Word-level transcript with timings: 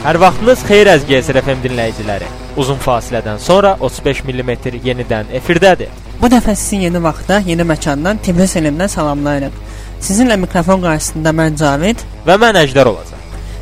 Hər 0.00 0.16
vaxtınız 0.16 0.62
xeyir 0.64 0.88
əziz 0.88 1.02
GSR 1.04 1.38
FM 1.42 1.58
dinləyiciləri. 1.60 2.28
Uzun 2.56 2.78
fasilədən 2.80 3.36
sonra 3.36 3.74
35 3.84 4.22
mm 4.30 4.52
yenidən 4.86 5.28
efirdədir. 5.36 5.92
Bu 6.22 6.30
dəfə 6.32 6.54
sizi 6.56 6.86
yeni 6.86 7.02
vaxtda, 7.04 7.42
yeni 7.44 7.66
məkandan 7.68 8.22
Tiblis 8.24 8.56
elimdən 8.56 8.88
salamlayırıq. 8.88 9.60
Sizinlə 10.00 10.40
mikrofon 10.40 10.80
qarşısında 10.88 11.36
mən 11.42 11.60
Cavid 11.60 12.04
və 12.24 12.40
mən 12.40 12.62
Əjdər 12.62 12.88
olacaq. 12.94 13.18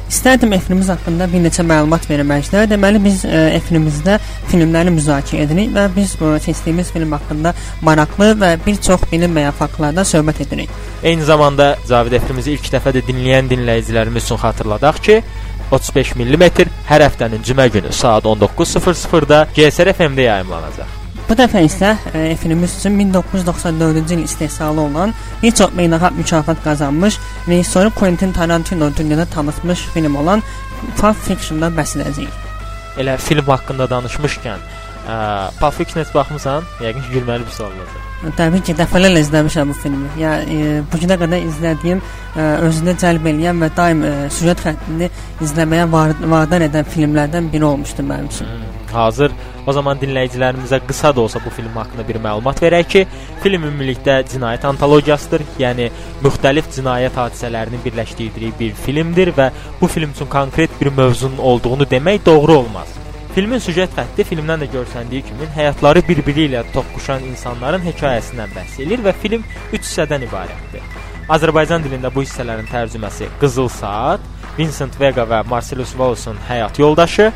İstərdim 0.08 0.54
efirimiz 0.56 0.88
haqqında 0.88 1.26
bir 1.32 1.42
neçə 1.42 1.64
məlumat 1.66 2.06
verməkdə. 2.08 2.62
Deməli 2.70 3.02
biz 3.02 3.24
e, 3.26 3.40
efirimizdə 3.58 4.20
filmləri 4.48 4.94
müzakirə 4.94 5.42
edirik 5.44 5.74
və 5.74 5.84
biz 5.96 6.14
bu 6.20 6.30
seçdiyimiz 6.46 6.94
film 6.94 7.12
haqqında 7.18 7.52
maraqlı 7.84 8.30
və 8.40 8.54
bir 8.64 8.78
çox 8.86 9.04
bilinməyən 9.10 9.58
faktlardan 9.58 10.06
söhbət 10.08 10.46
edirik. 10.46 10.70
Eyni 11.02 11.26
zamanda 11.28 11.74
Cavid 11.90 12.16
efirimizi 12.22 12.54
ilk 12.56 12.70
dəfə 12.72 12.94
də 12.96 13.04
dinləyən 13.10 13.52
dinləyicilərimiz 13.52 14.30
üçün 14.30 14.40
xatırladaq 14.46 15.02
ki, 15.04 15.20
35 15.70 16.14
mm 16.16 16.44
hər 16.88 17.04
həftənin 17.04 17.42
cümə 17.44 17.68
günü 17.72 17.92
saat 17.92 18.24
19:00-da 18.24 19.46
GSR 19.56 19.92
FM-də 19.92 20.24
yayımlanacaq. 20.28 20.96
Bu 21.28 21.36
dəfə 21.36 21.60
isə 21.66 21.90
e, 22.14 22.22
efirimiz 22.32 22.78
üçün 22.78 22.96
1994-cü 23.00 24.14
il 24.14 24.24
istehsalı 24.24 24.80
olan 24.80 25.12
bir 25.42 25.50
çox 25.50 25.74
beynəlxalq 25.76 26.16
mükafat 26.16 26.64
qazanmış 26.64 27.18
rejissoru 27.48 27.90
Quentin 27.90 28.32
Tarantino 28.32 28.90
dünyada 28.96 29.26
tanıtmış 29.26 29.80
film 29.94 30.16
olan 30.16 30.42
Pulp 30.96 31.16
Fiction-dan 31.28 31.76
bəhs 31.76 31.98
edəcəyik. 31.98 32.44
Elə 32.98 33.18
film 33.20 33.52
haqqında 33.52 33.90
danışmışkən, 33.90 34.68
ə, 35.04 35.16
Pulp 35.60 35.80
Fiction-ə 35.82 36.14
baxmısan? 36.14 36.64
Yəqin 36.80 37.04
ki, 37.04 37.18
gülməli 37.18 37.44
bir 37.44 37.60
sual 37.60 37.76
olacaq. 37.76 38.07
Təbii 38.18 38.64
ki, 38.66 38.74
dəfələrlə 38.74 39.20
izləmişəm 39.22 39.68
bu 39.70 39.74
filmi. 39.78 40.08
Yəni 40.18 40.56
e, 40.58 40.70
bu 40.90 40.98
günə 40.98 41.14
qədər 41.20 41.44
izlədiyim, 41.46 42.00
e, 42.34 42.46
özünə 42.66 42.96
cəlb 42.98 43.28
edən 43.30 43.62
və 43.62 43.68
daim 43.76 44.02
e, 44.02 44.10
süjet 44.34 44.64
xəttini 44.64 45.06
izləməyə 45.46 45.86
vadar 45.92 46.66
edən 46.66 46.88
filmlərdən 46.96 47.52
biri 47.52 47.68
olmuşdu 47.68 48.02
mənim 48.02 48.26
üçün. 48.32 48.50
Hmm. 48.50 48.74
Hazır 48.88 49.34
o 49.68 49.72
zaman 49.76 50.00
dinləyicilərimizə 50.00 50.80
qısa 50.88 51.12
da 51.14 51.20
olsa 51.20 51.38
bu 51.44 51.52
film 51.54 51.74
haqqında 51.78 52.06
bir 52.08 52.18
məlumat 52.24 52.62
verək 52.64 52.92
ki, 52.94 53.06
film 53.44 53.68
ümumilikdə 53.68 54.22
cinayət 54.32 54.64
antologiyasıdır, 54.72 55.44
yəni 55.62 55.90
müxtəlif 56.24 56.72
cinayət 56.74 57.20
hadisələrini 57.22 57.84
birləşdirdiyi 57.84 58.54
bir 58.58 58.78
filmdir 58.86 59.30
və 59.36 59.52
bu 59.80 59.86
film 59.92 60.16
üçün 60.16 60.32
konkret 60.32 60.80
bir 60.80 60.90
mövzunun 60.90 61.38
olduğunu 61.38 61.86
demək 61.92 62.24
doğru 62.26 62.64
olmaz. 62.64 62.96
Filmin 63.38 63.60
süjet 63.62 63.92
xətti 63.94 64.24
filmdən 64.26 64.64
də 64.64 64.66
görsəndiyi 64.72 65.22
kimi 65.28 65.46
həyatları 65.54 66.00
bir-biri 66.08 66.48
ilə 66.48 66.64
toqquşan 66.72 67.22
insanların 67.28 67.84
hekayəsindən 67.84 68.50
bəhs 68.50 68.72
edir 68.82 69.04
və 69.04 69.12
film 69.22 69.44
3 69.68 69.76
hissədən 69.76 70.24
ibarətdir. 70.26 70.82
Azərbaycan 71.36 71.84
dilində 71.84 72.10
bu 72.10 72.24
hissələrin 72.24 72.66
tərcüməsi 72.66 73.28
Qızıl 73.38 73.70
Saat, 73.76 74.24
Vincent 74.56 74.98
Vega 74.98 75.22
və 75.30 75.44
Marcellus 75.52 75.94
Wallace-ın 75.94 76.42
həyat 76.48 76.82
yoldaşı, 76.82 77.28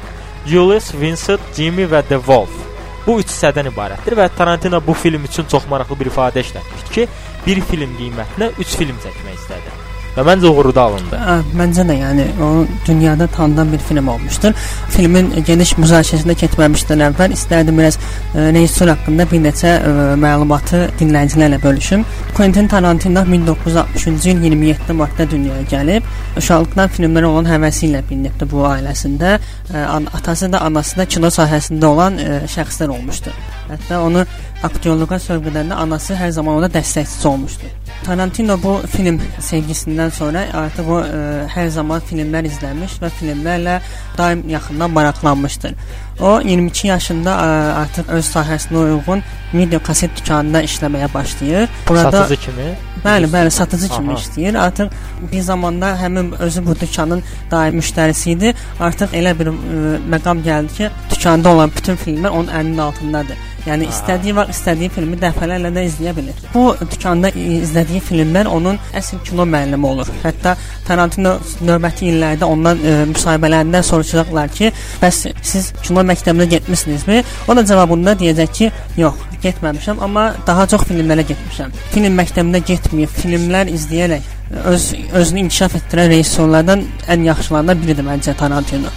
Julius, 0.50 0.90
Vincent, 1.04 1.46
Jimmy 1.54 1.86
və 1.94 2.02
The 2.10 2.18
Wolf. 2.26 2.58
Bu 3.06 3.20
üç 3.22 3.30
hissədən 3.30 3.70
ibarətdir 3.70 4.18
və 4.18 4.26
Tarantino 4.34 4.82
bu 4.82 4.98
film 5.04 5.30
üçün 5.30 5.46
çox 5.54 5.70
maraqlı 5.70 6.00
bir 6.02 6.10
ifadə 6.10 6.42
işlətmişdi 6.42 6.98
ki, 6.98 7.08
bir 7.46 7.62
film 7.70 7.94
qiymətinə 8.02 8.50
3 8.58 8.76
film 8.82 8.98
çəkmək 9.06 9.38
istədi. 9.38 9.81
Və 10.12 10.22
məncə 10.28 10.50
uğurda 10.52 10.82
alındı. 10.90 11.16
Hə, 11.16 11.34
məncə 11.56 11.86
də, 11.88 11.94
yəni 11.96 12.26
o 12.44 12.48
dünyada 12.86 13.26
tanınan 13.32 13.70
bir 13.72 13.78
film 13.78 14.08
olmuşdur. 14.12 14.52
Filmin 14.92 15.30
geniş 15.46 15.72
müzakirəsinə 15.80 16.36
keçməmişdən 16.42 17.04
əvvəl 17.06 17.32
istərdim 17.32 17.80
biraz 17.80 17.96
e, 17.96 18.50
rejissor 18.52 18.92
haqqında 18.92 19.26
bir 19.30 19.40
neçə 19.46 19.72
e, 19.78 19.94
məlumatı 20.20 20.82
dinləyicilərlə 21.00 21.62
bölüşüm. 21.62 22.04
Quentin 22.36 22.68
Tarantino 22.68 23.24
1960-cı 23.32 24.30
il 24.34 24.44
27 24.50 24.92
martda 25.00 25.30
dünyaya 25.30 25.64
gəlib. 25.72 26.12
Uşaqlıqdan 26.36 26.92
filmlərə 26.92 27.32
olan 27.32 27.48
həvəsi 27.48 27.88
ilə 27.88 28.04
bilinibdi 28.10 28.50
bu 28.52 28.66
ailəsində. 28.68 29.38
E, 29.72 29.86
atası 30.20 30.52
da, 30.52 30.60
anası 30.68 31.00
da 31.00 31.08
kino 31.08 31.32
sahəsində 31.32 31.88
olan 31.88 32.20
e, 32.20 32.42
şəxslər 32.52 32.92
olmuşdu. 32.92 33.32
Hətta 33.72 34.04
onu 34.04 34.26
aktyorluğa 34.66 35.18
sövq 35.18 35.50
edəndə 35.50 35.78
anası 35.84 36.16
hər 36.18 36.30
zaman 36.34 36.60
ona 36.60 36.68
dəstəkçisi 36.72 37.26
olmuşdu. 37.28 37.70
Tarantino 38.02 38.56
bu 38.62 38.76
film 38.90 39.20
sevgisindən 39.40 40.10
sonra 40.14 40.44
artıq 40.58 40.88
o 40.90 41.00
ə, 41.02 41.06
e, 41.06 41.42
hər 41.54 41.68
zaman 41.74 42.02
filmlər 42.08 42.48
izləmiş 42.48 42.96
və 43.02 43.10
filmlərlə 43.18 43.76
daim 44.18 44.42
yaxından 44.50 44.90
maraqlanmışdır. 44.90 45.74
O 46.20 46.32
22 46.40 46.88
yaşında 46.88 47.34
ə, 47.34 47.44
e, 47.50 47.74
artıq 47.82 48.10
öz 48.18 48.30
sahəsinə 48.34 48.80
uyğun 48.86 49.22
video 49.54 49.82
kaset 49.82 50.16
dükanında 50.18 50.64
işləməyə 50.66 51.12
başlayır. 51.14 51.68
Burada 51.88 52.10
satıcı 52.10 52.40
kimi? 52.46 52.72
Bəli, 53.04 53.30
bəli, 53.30 53.50
satıcı 53.50 53.88
kimi 53.90 54.12
Aha. 54.12 54.18
işləyir. 54.18 54.58
Artıq 54.58 54.90
bir 55.32 55.40
zamanda 55.40 55.94
həmin 56.02 56.32
özü 56.38 56.66
bu 56.66 56.74
dükanın 56.80 57.22
daim 57.50 57.78
müştərisi 57.80 58.36
idi. 58.36 58.54
Artıq 58.80 59.14
elə 59.18 59.38
bir 59.38 59.50
ə, 59.50 59.54
e, 59.54 59.96
məqam 60.16 60.42
gəldi 60.46 60.76
ki, 60.76 60.92
dükanda 61.14 61.54
olan 61.54 61.70
bütün 61.76 61.98
filmlər 62.02 62.34
onun 62.34 62.50
əlinin 62.50 62.82
altındadır. 62.90 63.51
Yəni 63.66 63.86
istədiyi 63.92 64.34
vaxt 64.34 64.56
istədiyi 64.56 64.90
filmi 64.90 65.16
dəfələrlə 65.22 65.70
də 65.74 65.84
izləyə 65.86 66.14
bilər. 66.16 66.38
Bu 66.54 66.64
dükanda 66.82 67.30
izlədiyi 67.38 68.02
filmlər 68.02 68.50
onun 68.50 68.80
əsl 68.98 69.20
kino 69.26 69.46
müəllimi 69.46 69.86
olur. 69.86 70.10
Hətta 70.24 70.56
Tarantino 70.88 71.36
növbəti 71.62 72.08
illərdə 72.10 72.48
ondan 72.48 72.82
e, 72.82 72.96
müsahibələrində 73.12 73.84
soruşacaqlar 73.86 74.50
ki, 74.56 74.72
bəs 75.02 75.20
siz 75.52 75.70
kino 75.84 76.02
məktəbinə 76.10 76.48
getmisinizmi? 76.56 77.22
O 77.46 77.56
da 77.58 77.64
cavabında 77.68 78.16
deyəcək 78.18 78.52
ki, 78.58 78.72
yox, 78.98 79.22
getməmişəm, 79.46 80.02
amma 80.02 80.32
daha 80.46 80.66
çox 80.74 80.88
filmlərə 80.90 81.26
getmişəm. 81.30 81.72
Film 81.94 82.18
məktəbinə 82.18 82.64
getməyib, 82.66 83.14
filmlər 83.22 83.70
izləyərək 83.70 84.30
öz 84.74 84.90
özünü 85.22 85.46
inkişaf 85.46 85.78
etdirən 85.78 86.12
rejissorlardan 86.12 86.84
ən 87.14 87.24
yaxşılarından 87.30 87.82
biridir 87.86 88.06
məncə 88.10 88.36
Tarantino. 88.36 88.90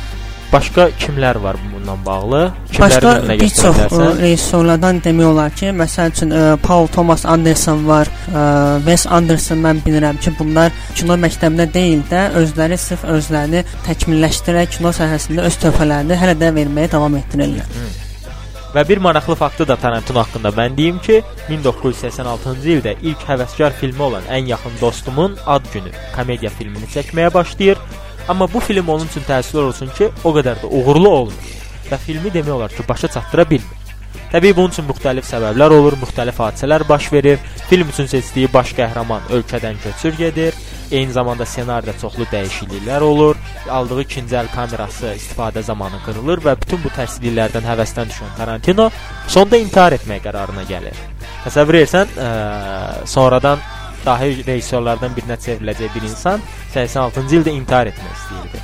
Başqa 0.56 0.86
kimlər 1.00 1.36
var 1.44 1.58
bununla 1.60 1.96
bağlı? 2.06 2.42
Kimləri 2.72 2.82
Başqa 2.82 3.40
bir 3.40 3.50
çox 3.50 3.96
rejissorlardan 4.22 5.02
demək 5.04 5.28
olar 5.28 5.56
ki, 5.60 5.74
məsəl 5.76 6.14
üçün 6.14 6.32
ə, 6.32 6.44
e, 6.54 6.54
Paul 6.64 6.88
Thomas 6.96 7.26
Anderson 7.28 7.84
var, 7.88 8.08
ə, 8.08 8.30
e, 8.30 8.46
Wes 8.86 9.04
Anderson 9.18 9.60
mən 9.66 9.82
bilirəm 9.84 10.22
ki, 10.24 10.32
bunlar 10.40 10.72
kino 10.96 11.18
məktəbində 11.20 11.68
deyil 11.74 12.06
də 12.08 12.30
özləri 12.40 12.78
sırf 12.80 13.04
özlərini 13.18 13.66
təkmilləşdirərək 13.90 14.78
kino 14.78 14.96
sahəsində 14.96 15.44
öz 15.50 15.60
töhfələrini 15.66 16.22
hələ 16.24 16.38
də 16.40 16.54
verməyə 16.62 16.94
davam 16.96 17.20
etdirirlər. 17.20 17.68
Hı. 17.76 17.92
Və 18.76 18.88
bir 18.88 19.04
maraqlı 19.04 19.36
faktı 19.40 19.68
da 19.68 19.76
Tarantino 19.80 20.24
haqqında 20.24 20.54
mən 20.56 20.80
deyim 20.80 21.04
ki, 21.04 21.20
1986-cı 21.50 22.74
ildə 22.78 22.96
ilk 23.02 23.28
həvəskar 23.28 23.76
filmi 23.76 24.08
olan 24.08 24.24
Ən 24.32 24.48
yaxın 24.56 24.80
dostumun 24.82 25.38
ad 25.46 25.68
günü 25.74 25.92
komediya 26.16 26.52
filmini 26.56 26.88
çəkməyə 26.96 27.34
başlayır 27.34 27.80
Amma 28.30 28.48
bu 28.54 28.60
film 28.60 28.90
onun 28.90 29.06
üçün 29.06 29.26
təəssüflər 29.28 29.70
olsun 29.70 29.90
ki, 29.98 30.10
o 30.24 30.34
qədər 30.34 30.64
də 30.64 30.70
uğurlu 30.70 31.10
olmur 31.10 31.50
və 31.92 31.98
filmi 32.02 32.32
demək 32.34 32.54
olar 32.58 32.74
ki, 32.74 32.84
başa 32.90 33.08
çatdıra 33.08 33.50
bilmir. 33.50 33.82
Təbii 34.32 34.56
bunun 34.58 34.74
üçün 34.74 34.88
müxtəlif 34.90 35.28
səbəblər 35.30 35.72
olur, 35.72 35.96
müxtəlif 36.02 36.40
hadisələr 36.42 36.84
baş 36.90 37.12
verir. 37.14 37.38
Film 37.70 37.92
üçün 37.94 38.10
seçdiyi 38.10 38.50
baş 38.54 38.74
qəhrəman 38.76 39.30
ölkədən 39.38 39.78
köçür 39.84 40.18
gedir. 40.18 40.58
Eyni 40.92 41.14
zamanda 41.14 41.46
ssenaridə 41.46 41.94
çoxlu 42.02 42.26
dəyişikliklər 42.34 43.06
olur. 43.06 43.38
Aldığı 43.70 44.02
ikinci 44.02 44.36
əl 44.42 44.50
kamerası 44.56 45.14
istifadə 45.14 45.62
zamanı 45.64 46.02
qırılır 46.06 46.42
və 46.46 46.58
bütün 46.62 46.82
bu 46.84 46.92
tərsliklərdən 46.98 47.70
həvəsdən 47.70 48.12
düşən 48.12 48.36
Tarantino 48.38 48.90
sonda 49.28 49.62
intihar 49.62 49.96
etmək 50.00 50.26
qərarına 50.26 50.66
gəlir. 50.70 51.00
Təsəvvür 51.46 51.80
etsən, 51.86 52.14
sonradan 53.06 53.62
dahi 54.06 54.46
rejissorlardan 54.48 55.18
birinə 55.18 55.40
çevriləcək 55.48 55.92
bir 55.96 56.08
insan 56.10 56.42
86-cı 56.76 57.42
ildə 57.42 57.54
intihar 57.58 57.92
etmək 57.92 58.16
istəyirdi. 58.20 58.64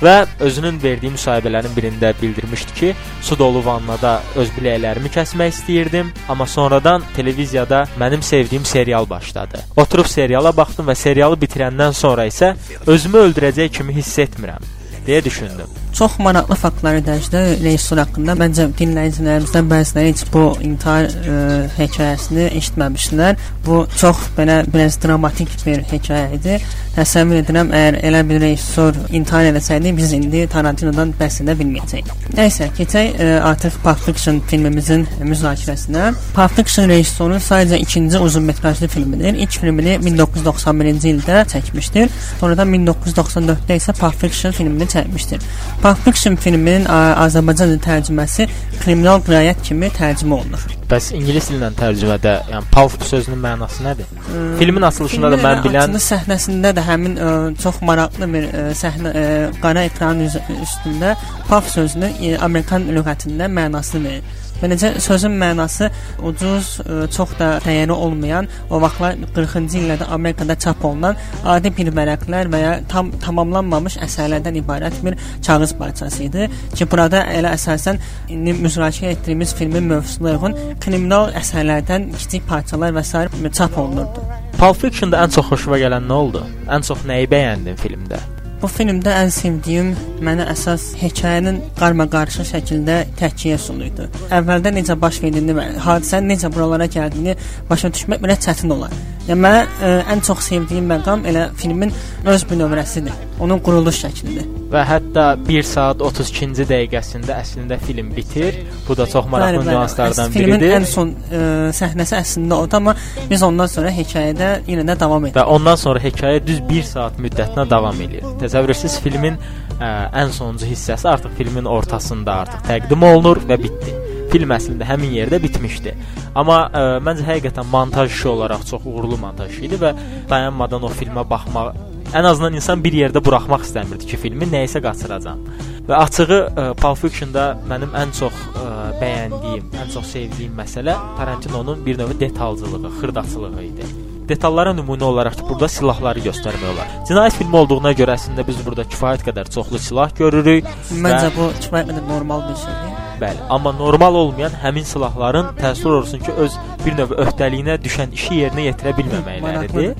Və 0.00 0.14
özünün 0.40 0.78
verdiyi 0.82 1.12
müsahibələrin 1.12 1.74
birində 1.76 2.14
bildirmişdi 2.22 2.76
ki, 2.78 2.92
su 3.22 3.36
dolu 3.38 3.60
vannada 3.64 4.14
öz 4.40 4.48
biləklərimi 4.56 5.12
kəsmək 5.12 5.52
istəyirdim, 5.52 6.14
amma 6.28 6.46
sonradan 6.48 7.04
televiziyada 7.16 7.82
mənim 8.00 8.22
sevdiyim 8.24 8.64
serial 8.64 9.10
başladı. 9.10 9.60
Oturub 9.76 10.08
seriala 10.08 10.56
baxdım 10.56 10.88
və 10.88 10.96
serialı 10.96 11.36
bitirəndən 11.44 11.92
sonra 11.92 12.26
isə 12.32 12.54
özümü 12.86 13.26
öldürəcək 13.28 13.76
kimi 13.76 14.00
hiss 14.00 14.18
etmirəm 14.24 14.64
deyə 15.06 15.24
düşündüm. 15.24 15.79
Çox 15.96 16.16
maraqlı 16.22 16.54
faktlar 16.54 16.98
dərəcədə 17.04 17.40
rejissor 17.64 17.98
haqqında 18.04 18.36
məncə 18.38 18.68
dinləyicilərimizdən 18.78 19.70
bəziləri 19.70 20.12
heç 20.12 20.22
bu 20.32 20.44
intihar 20.64 21.08
ə, 21.08 21.34
e, 21.34 21.38
hekayəsini 21.76 22.46
eşitməmişdilər. 22.60 23.40
Bu 23.66 23.82
çox 23.98 24.22
belə 24.36 24.60
biraz 24.70 24.98
dramatik 25.02 25.52
bir 25.66 25.82
hekayə 25.90 26.36
idi. 26.38 26.58
Təsəvvür 26.94 27.42
edirəm, 27.42 27.72
əgər 27.74 27.98
elə 28.06 28.22
bir 28.28 28.40
rejissor 28.44 28.96
intihar 29.14 29.50
etsəydi, 29.50 29.92
biz 29.96 30.14
indi 30.16 30.44
Tarantinodan 30.50 31.12
bəhs 31.18 31.40
edə 31.44 31.56
bilməyəcəyik. 31.58 32.14
Nəysə, 32.38 32.70
keçək 32.78 33.10
ə, 33.10 33.26
e, 33.26 33.36
artıq 33.50 33.80
Pulp 33.84 34.06
Fiction 34.06 34.40
filmimizin 34.50 35.06
müzakirəsinə. 35.26 36.12
Pulp 36.36 36.56
Fiction 36.58 36.88
rejissorunun 36.90 37.42
sadəcə 37.44 37.82
ikinci 37.82 38.22
uzunmetrajlı 38.22 38.88
filmidir. 38.94 39.34
İlk 39.34 39.58
filmini 39.64 39.98
1991-ci 40.06 41.14
ildə 41.16 41.42
çəkmişdir. 41.50 42.10
Sonradan 42.40 42.74
1994-də 42.78 43.78
isə 43.82 43.96
Pulp 43.98 44.18
Fiction 44.22 44.54
filmini 44.54 44.88
çəkmişdir. 44.90 45.44
Pulp 45.80 45.96
Fiction 46.04 46.34
filminin 46.36 46.84
Azərbaycanca 46.92 47.78
tərcüməsi 47.86 48.44
kriminal 48.82 49.22
qirayət 49.24 49.62
kimi 49.64 49.88
tərcümə 49.96 50.36
olunur. 50.36 50.66
Bəs 50.90 51.06
ingilis 51.16 51.46
dilindən 51.48 51.78
tərcümədə, 51.78 52.34
yəni 52.50 52.68
pulp 52.74 53.06
sözünün 53.08 53.40
mənası 53.40 53.86
nədir? 53.86 54.10
Hmm, 54.26 54.50
Filmin 54.58 54.84
açılışında 54.90 55.30
da 55.32 55.38
mən 55.40 55.62
bilən 55.64 55.96
səhnəsində 56.04 56.74
də 56.76 56.84
həmin 56.84 57.16
ə, 57.16 57.30
çox 57.62 57.80
maraqlı 57.86 58.28
bir 58.34 58.48
ə, 58.50 58.66
səhnə 58.76 59.14
ə, 59.14 59.24
qara 59.62 59.86
ekranın 59.88 60.28
üstündə 60.58 61.14
pulp 61.48 61.72
sözünün 61.72 62.12
ə, 62.18 62.36
Amerikan 62.44 62.84
lüğətində 62.90 63.48
mənasını 63.48 64.04
verir. 64.08 64.39
Beləcə 64.60 64.92
sözün 65.00 65.36
mənası 65.40 65.88
ucuz, 66.26 66.74
ə, 66.82 67.04
e, 67.04 67.08
çox 67.14 67.32
da 67.38 67.50
dəyəri 67.64 67.94
olmayan, 67.94 68.48
o 68.70 68.80
vaxtlar 68.82 69.16
40-cı 69.36 69.78
illərdə 69.80 70.08
Amerikada 70.16 70.56
çap 70.60 70.84
olunan 70.84 71.16
adi 71.54 71.72
bir 71.76 71.92
vərəqlər 71.96 72.50
və 72.52 72.60
ya 72.60 72.72
tam 72.90 73.12
tamamlanmamış 73.24 73.96
əsərlərdən 74.06 74.60
ibarət 74.60 75.00
bir 75.04 75.16
kağız 75.46 75.74
parçası 75.78 76.24
idi 76.26 76.48
ki, 76.74 76.88
burada 76.90 77.24
elə 77.36 77.54
əsasən 77.56 78.00
indi 78.28 78.56
müzakirə 78.58 79.14
etdiyimiz 79.16 79.54
filmin 79.56 79.88
mövzusuna 79.94 80.34
uyğun 80.36 80.58
kriminal 80.84 81.32
əsərlərdən 81.40 82.10
kiçik 82.18 82.46
parçalar 82.50 82.92
və 82.96 83.04
s. 83.04 83.28
çap 83.56 83.78
olunurdu. 83.78 84.26
Pulp 84.58 84.76
Fiction-da 84.76 85.24
ən 85.24 85.32
çox 85.32 85.54
xoşuma 85.54 85.80
gələn 85.80 86.04
nə 86.04 86.20
oldu? 86.24 86.44
Ən 86.68 86.84
çox 86.84 87.06
nəyi 87.08 87.30
bəyəndin 87.32 87.80
filmdə? 87.80 88.20
Bu 88.60 88.68
filmdə 88.68 89.12
ən 89.22 89.30
sevdiyim 89.32 89.94
mənə 90.24 90.44
əsas 90.52 90.90
hekayənin 91.00 91.62
qarma-qarışıq 91.78 92.50
şəkildə 92.50 92.96
təhkiyə 93.16 93.56
sunuydu. 93.62 94.10
Əvvəldə 94.36 94.74
necə 94.76 94.98
baş 95.00 95.22
verdiyini 95.24 95.56
və 95.56 95.64
hadisənin 95.86 96.34
necə 96.34 96.52
buralara 96.52 96.90
gəldiyini 96.92 97.38
başa 97.70 97.88
düşmək 97.96 98.20
belə 98.20 98.36
çətin 98.44 98.76
olar. 98.76 98.92
Yəni 99.30 99.44
mənə 99.44 99.58
ə, 99.64 99.90
ən 100.10 100.22
çox 100.26 100.46
sevdiyim 100.48 100.88
məqam 100.90 101.26
elə 101.28 101.50
filmin 101.60 101.92
öz 102.28 102.44
bünövrəsidir. 102.50 103.14
Onun 103.40 103.60
quruluş 103.64 104.00
şəklidir. 104.02 104.48
Və 104.72 104.82
hətta 104.86 105.24
1 105.46 105.66
saat 105.66 106.02
32-ci 106.04 106.64
dəqiqəsində 106.70 107.36
əslində 107.36 107.78
film 107.84 108.10
bitir. 108.16 108.58
Bu 108.88 108.96
da 108.98 109.06
çox 109.10 109.28
maraqlı 109.30 109.64
nüanslardan 109.68 110.34
biridir. 110.34 110.56
Filmin 110.56 110.76
ən 110.80 110.88
son 110.88 111.12
ə, 111.30 111.42
səhnəsi 111.76 112.16
əslində 112.18 112.58
odur, 112.64 112.80
amma 112.80 112.94
biz 113.30 113.44
ondan 113.46 113.70
sonra 113.70 113.92
hekayədə 113.94 114.50
yenə 114.70 114.86
də 114.88 114.98
davam 115.04 115.26
edirik. 115.28 115.38
Və 115.38 115.46
ondan 115.56 115.78
sonra 115.80 116.02
hekayə 116.02 116.42
düz 116.46 116.62
1 116.70 116.90
saat 116.90 117.20
müddətinə 117.22 117.68
davam 117.70 118.02
edir. 118.06 118.26
Təsəvvür 118.50 118.72
edirsiniz, 118.72 118.94
filmin 118.98 119.36
ə, 119.78 119.88
ən 120.18 120.32
sonuncu 120.34 120.66
hissəsi 120.66 121.06
artıq 121.06 121.36
filmin 121.38 121.68
ortasında 121.70 122.34
artıq 122.42 122.64
təqdim 122.66 123.04
olunur 123.06 123.38
və 123.46 123.60
bitdi 123.62 123.94
film 124.32 124.50
əslində 124.56 124.88
həmin 124.88 125.12
yerdə 125.14 125.38
bitmişdi. 125.44 125.92
Amma 126.34 126.56
ə, 126.64 126.82
e, 126.82 126.98
məncə 127.06 127.28
həqiqətən 127.28 127.70
montaj 127.70 128.10
işi 128.10 128.28
olaraq 128.32 128.66
çox 128.66 128.90
uğurlu 128.90 129.20
montaj 129.22 129.54
idi 129.62 129.78
və 129.78 129.94
dayanmadan 130.32 130.82
o 130.82 130.90
filmə 130.98 131.22
baxmaq 131.30 131.78
ən 132.10 132.26
azından 132.26 132.58
insan 132.58 132.82
bir 132.82 132.98
yerdə 133.04 133.22
buraxmaq 133.22 133.62
istəmirdi 133.68 134.10
ki, 134.10 134.18
filmi 134.24 134.50
nəyisə 134.50 134.82
qaçıracam. 134.82 135.46
Və 135.86 136.02
açığı 136.02 136.28
ə, 136.34 136.42
e, 136.50 136.68
Pulp 136.82 137.04
Fiction-da 137.06 137.52
mənim 137.70 137.94
ən 138.02 138.18
çox 138.18 138.34
ə, 138.34 138.66
e, 138.66 138.92
bəyəndiyim, 138.98 139.74
ən 139.78 139.94
çox 139.94 140.10
sevdiyim 140.18 140.58
məsələ 140.58 140.98
Tarantino'nun 141.22 141.86
bir 141.86 142.02
növ 142.02 142.18
detalcılığı, 142.18 142.96
xırdaçılığı 142.98 143.68
idi. 143.72 143.94
Detallara 144.30 144.70
nümunə 144.78 145.08
olaraq 145.08 145.40
burada 145.48 145.66
silahları 145.74 146.22
göstərmək 146.28 146.72
olar. 146.76 146.96
Cinayət 147.08 147.40
filmi 147.40 147.58
olduğuna 147.64 147.94
görə 147.98 148.14
əslində 148.14 148.46
biz 148.46 148.62
burada 148.62 148.86
kifayət 148.86 149.26
qədər 149.26 149.50
çoxlu 149.56 149.82
silah 149.82 150.14
görürük. 150.22 150.70
Məncə 150.94 151.28
və... 151.28 151.36
bu 151.36 151.52
kifayət 151.64 151.90
qədər 151.90 152.10
normal 152.14 152.46
bir 152.46 152.60
şeydir. 152.62 153.09
Bəli, 153.20 153.36
amma 153.52 153.72
normal 153.76 154.14
olmayan 154.16 154.54
həmin 154.62 154.86
silahların 154.88 155.50
təəssüf 155.58 155.92
olsun 155.92 156.22
ki, 156.24 156.32
öz 156.44 156.54
bir 156.84 156.94
növ 156.96 157.10
öhdəliyinə 157.24 157.76
düşən 157.84 158.14
işi 158.16 158.38
yerinə 158.42 158.62
yetirə 158.70 158.94
bilməməkləridir. 158.96 159.90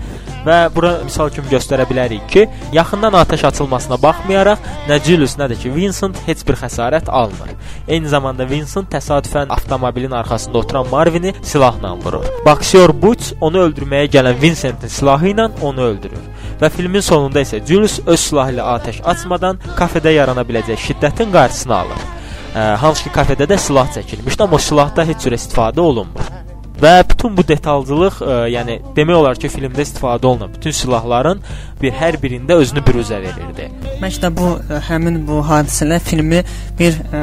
Və 0.47 0.57
bura 0.73 0.95
misal 1.05 1.29
kimi 1.35 1.51
göstərə 1.51 1.85
bilərik 1.89 2.25
ki, 2.33 2.47
yaxından 2.73 3.19
atəş 3.21 3.45
açılmasına 3.51 3.99
baxmayaraq 4.01 4.63
nə 4.89 4.97
Julius, 5.05 5.35
nə 5.37 5.51
də 5.53 5.59
ki 5.61 5.73
Vincent 5.75 6.17
heç 6.25 6.47
bir 6.49 6.57
xəsarət 6.63 7.11
almır. 7.13 7.51
Eyni 7.89 8.09
zamanda 8.09 8.47
Vincent 8.49 8.89
təsadüfən 8.95 9.53
avtomobilin 9.53 10.17
arxasında 10.17 10.59
oturan 10.59 10.89
Marvini 10.89 11.35
silahla 11.43 11.93
vurur. 12.05 12.25
Boksyor 12.47 12.95
Butch 13.03 13.35
onu 13.41 13.67
öldürməyə 13.67 14.09
gələn 14.17 14.41
Vincentin 14.41 14.89
silahı 14.89 15.35
ilə 15.35 15.51
onu 15.61 15.91
öldürür. 15.91 16.25
Və 16.63 16.73
filmin 16.73 17.05
sonunda 17.05 17.45
isə 17.45 17.61
Julius 17.67 18.01
öz 18.07 18.21
silahı 18.21 18.57
ilə 18.57 18.65
atəş 18.79 19.05
açmadan 19.13 19.61
kafedə 19.77 20.17
yarana 20.17 20.47
biləcək 20.49 20.81
şiddətin 20.89 21.37
qarşısını 21.37 21.77
alır. 21.83 22.09
Ə, 22.51 22.63
hansı 22.83 23.07
ki 23.07 23.15
kafedə 23.15 23.47
də 23.47 23.59
silah 23.63 23.91
çəkilmişdi, 23.95 24.43
amma 24.43 24.59
silahda 24.59 25.05
heç 25.07 25.27
cür 25.27 25.37
istifadə 25.37 25.81
olunmur. 25.81 26.31
Və 26.81 26.95
bütün 27.07 27.37
bu 27.37 27.45
detalcılıq, 27.47 28.17
ə, 28.25 28.37
yəni 28.51 28.79
demək 28.97 29.19
olar 29.21 29.39
ki, 29.39 29.51
filmdə 29.53 29.85
istifadə 29.85 30.27
olunan 30.27 30.51
bütün 30.55 30.75
silahların 30.75 31.43
bir 31.83 31.95
hər 31.95 32.19
birində 32.23 32.57
özünü 32.63 32.83
büruzə 32.87 33.21
verirdi. 33.23 33.69
Məncə 34.03 34.33
bu 34.35 34.55
ə, 34.57 34.81
həmin 34.89 35.21
bu 35.29 35.43
hadisələr 35.47 36.03
filmi 36.03 36.43
bir 36.81 36.99
ə, 37.13 37.23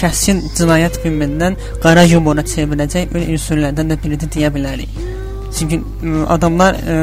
kəsin 0.00 0.42
cinayət 0.56 0.98
filmindən 1.04 1.60
qara 1.84 2.06
yumora 2.08 2.42
çevirəcək 2.54 3.14
bir 3.14 3.30
üsullardan 3.36 3.94
da 3.94 4.02
biridir 4.02 4.34
deyə 4.34 4.50
bilərik. 4.54 4.98
Çünki 5.56 5.80
adamlar 6.28 6.76
ə, 6.76 6.98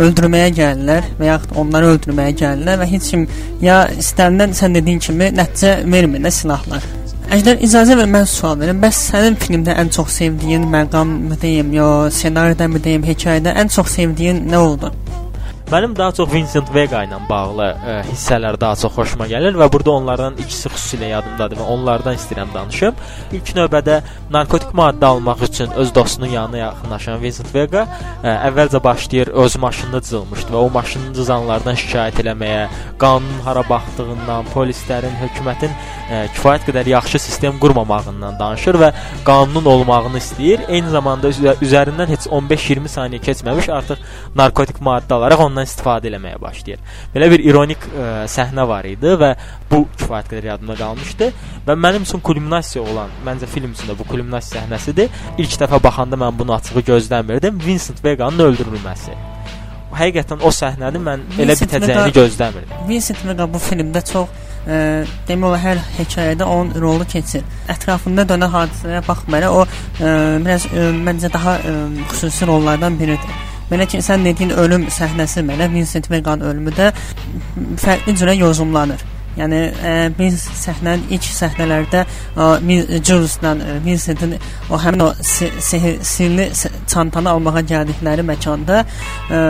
öldürməyə 0.00 0.48
gəlirlər 0.56 1.12
və 1.18 1.28
yaxud 1.28 1.54
onları 1.62 1.92
öldürməyə 1.96 2.34
gəlirlər 2.40 2.80
və 2.80 2.88
heç 2.94 3.10
kim 3.12 3.28
ya 3.62 3.84
istənilən 4.00 4.56
sən 4.56 4.78
dediyin 4.78 5.02
kimi 5.02 5.30
nəticə 5.36 5.76
vermir 5.84 6.24
də 6.24 6.32
silahlar. 6.32 6.86
Əgər 7.32 7.62
icazə 7.64 7.94
ver 7.96 8.08
mən 8.12 8.26
sual 8.28 8.58
verim. 8.60 8.80
Bəs 8.82 8.98
sənin 9.08 9.38
filmdə 9.40 9.76
ən 9.80 9.92
çox 9.94 10.18
sevdiyin 10.18 10.66
məqam 10.72 11.14
mı 11.30 11.38
deyim, 11.40 11.70
yo 11.72 11.86
ssenaridə 12.12 12.68
mi 12.68 12.82
deyim, 12.84 13.06
hekayədə 13.08 13.54
ən 13.62 13.72
çox 13.72 13.94
sevdiyin 13.96 14.42
nə 14.52 14.60
oldu? 14.60 14.90
Mənim 15.72 15.96
daha 15.96 16.12
çox 16.12 16.28
Vincent 16.28 16.68
Vega 16.74 16.98
ilə 17.06 17.16
bağlı 17.30 17.64
ə, 17.64 17.76
e, 17.88 17.92
hissələr 18.10 18.58
daha 18.60 18.76
çox 18.76 18.92
xoşuma 18.92 19.24
gəlir 19.30 19.54
və 19.56 19.70
burada 19.72 19.94
onlardan 19.94 20.34
ikisi 20.36 20.68
xüsusilə 20.68 21.06
yadımdadır 21.14 21.62
və 21.62 21.68
onlardan 21.72 22.18
istəyirəm 22.18 22.50
danışım. 22.52 22.98
İlk 23.38 23.52
növbədə 23.56 23.94
narkotik 24.34 24.74
maddə 24.76 25.08
almaq 25.08 25.46
üçün 25.46 25.72
öz 25.80 25.94
dostunun 25.94 26.28
yanına 26.28 26.58
yaxınlaşan 26.58 27.22
Vincent 27.22 27.54
Vega 27.54 27.86
ə, 27.86 28.02
e, 28.20 28.34
əvvəlcə 28.50 28.82
başlayır 28.84 29.30
öz 29.44 29.56
maşınını 29.64 30.02
cızılmışdı 30.02 30.52
və 30.52 30.60
o 30.60 30.68
maşının 30.76 31.16
cızanlardan 31.16 31.80
şikayət 31.84 32.20
eləməyə, 32.20 32.68
qanunun 33.00 33.40
hara 33.48 33.64
baxdığından, 33.70 34.52
polislərin, 34.52 35.16
hökumətin 35.22 35.72
ə, 35.72 35.80
e, 36.12 36.20
kifayət 36.36 36.68
qədər 36.68 36.92
yaxşı 36.92 37.22
sistem 37.30 37.56
qurmamağından 37.64 38.36
danışır 38.44 38.80
və 38.84 38.92
qanunun 39.24 39.72
olmağını 39.72 40.20
istəyir. 40.20 40.68
Eyni 40.68 40.92
zamanda 40.92 41.32
üzərindən 41.32 42.12
heç 42.12 42.28
15-20 42.28 42.94
saniyə 42.98 43.24
keçməmiş 43.24 43.72
artıq 43.72 44.04
narkotik 44.36 44.84
maddə 44.84 45.16
alaraq 45.16 45.46
ondan 45.48 45.61
ondan 45.62 45.70
istifadə 45.70 46.10
eləməyə 46.10 46.40
başlayır. 46.40 46.80
Belə 47.14 47.28
bir 47.30 47.42
ironik 47.46 47.86
ə, 47.86 47.92
e, 47.92 48.28
səhnə 48.28 48.66
var 48.66 48.86
idi 48.88 49.14
və 49.18 49.32
bu 49.70 49.84
kifayət 49.98 50.30
qədər 50.32 50.48
yadımda 50.52 50.76
qalmışdı 50.80 51.30
və 51.66 51.76
mənim 51.78 52.06
üçün 52.06 52.20
kulminasiya 52.20 52.82
olan, 52.82 53.10
məncə 53.24 53.46
film 53.46 53.72
üçün 53.72 53.92
də 53.92 53.98
bu 53.98 54.04
kulminasiya 54.04 54.62
səhnəsidir. 54.62 55.10
İlk 55.38 55.58
dəfə 55.62 55.82
baxanda 55.82 56.16
mən 56.16 56.38
bunu 56.38 56.54
açığı 56.54 56.82
gözləmirdim. 56.90 57.60
Vincent 57.64 58.04
Vega-nın 58.04 58.48
öldürülməsi. 58.48 59.14
Həqiqətən 59.92 60.40
o 60.42 60.50
səhnəni 60.50 61.02
mən 61.02 61.26
Vincent 61.36 61.44
elə 61.44 61.58
bitəcəyini 61.60 62.06
Vega, 62.06 62.16
gözləmirdim. 62.20 62.88
Vincent 62.88 63.26
Vega 63.28 63.46
bu 63.52 63.60
filmdə 63.60 64.02
çox 64.08 64.28
ə, 64.32 64.72
e, 64.72 64.80
demək 65.28 65.48
olar 65.50 65.62
hər 65.66 65.84
hekayədə 65.98 66.48
onun 66.48 66.74
rolu 66.80 67.06
keçir. 67.12 67.44
Ətrafında 67.72 68.26
dönən 68.30 68.52
hadisələrə 68.56 69.04
baxmayaraq 69.06 69.60
o 69.60 69.64
ə, 69.66 69.70
e, 70.00 70.12
biraz 70.42 70.68
ə, 70.72 70.90
məncə 71.08 71.32
daha 71.32 71.58
ə, 71.60 71.78
xüsusi 72.14 72.48
rollardan 72.48 72.98
biridir. 73.00 73.51
Belə 73.72 73.86
ki, 73.88 74.02
sən 74.04 74.26
dediyin 74.26 74.52
ölüm 74.60 74.82
səhnəsi 74.92 75.40
mənə 75.48 75.70
Vincent 75.72 76.10
Vegan 76.12 76.42
ölümü 76.44 76.74
də 76.76 76.90
fərqli 77.80 78.12
cürə 78.20 78.34
yozumlanır. 78.36 79.00
Yəni 79.38 79.60
ə, 79.72 79.92
biz 80.18 80.42
səhnənin 80.60 81.06
ilk 81.14 81.28
səhnələrdə 81.32 82.02
Jules-la 83.00 83.54
Vincentin 83.84 84.34
o 84.70 84.80
həmin 84.80 85.06
o 85.06 85.08
sirli 85.22 86.48
çantanı 86.90 87.30
almağa 87.32 87.62
gəldikləri 87.70 88.26
məkanda 88.28 88.82
ə, 88.82 89.40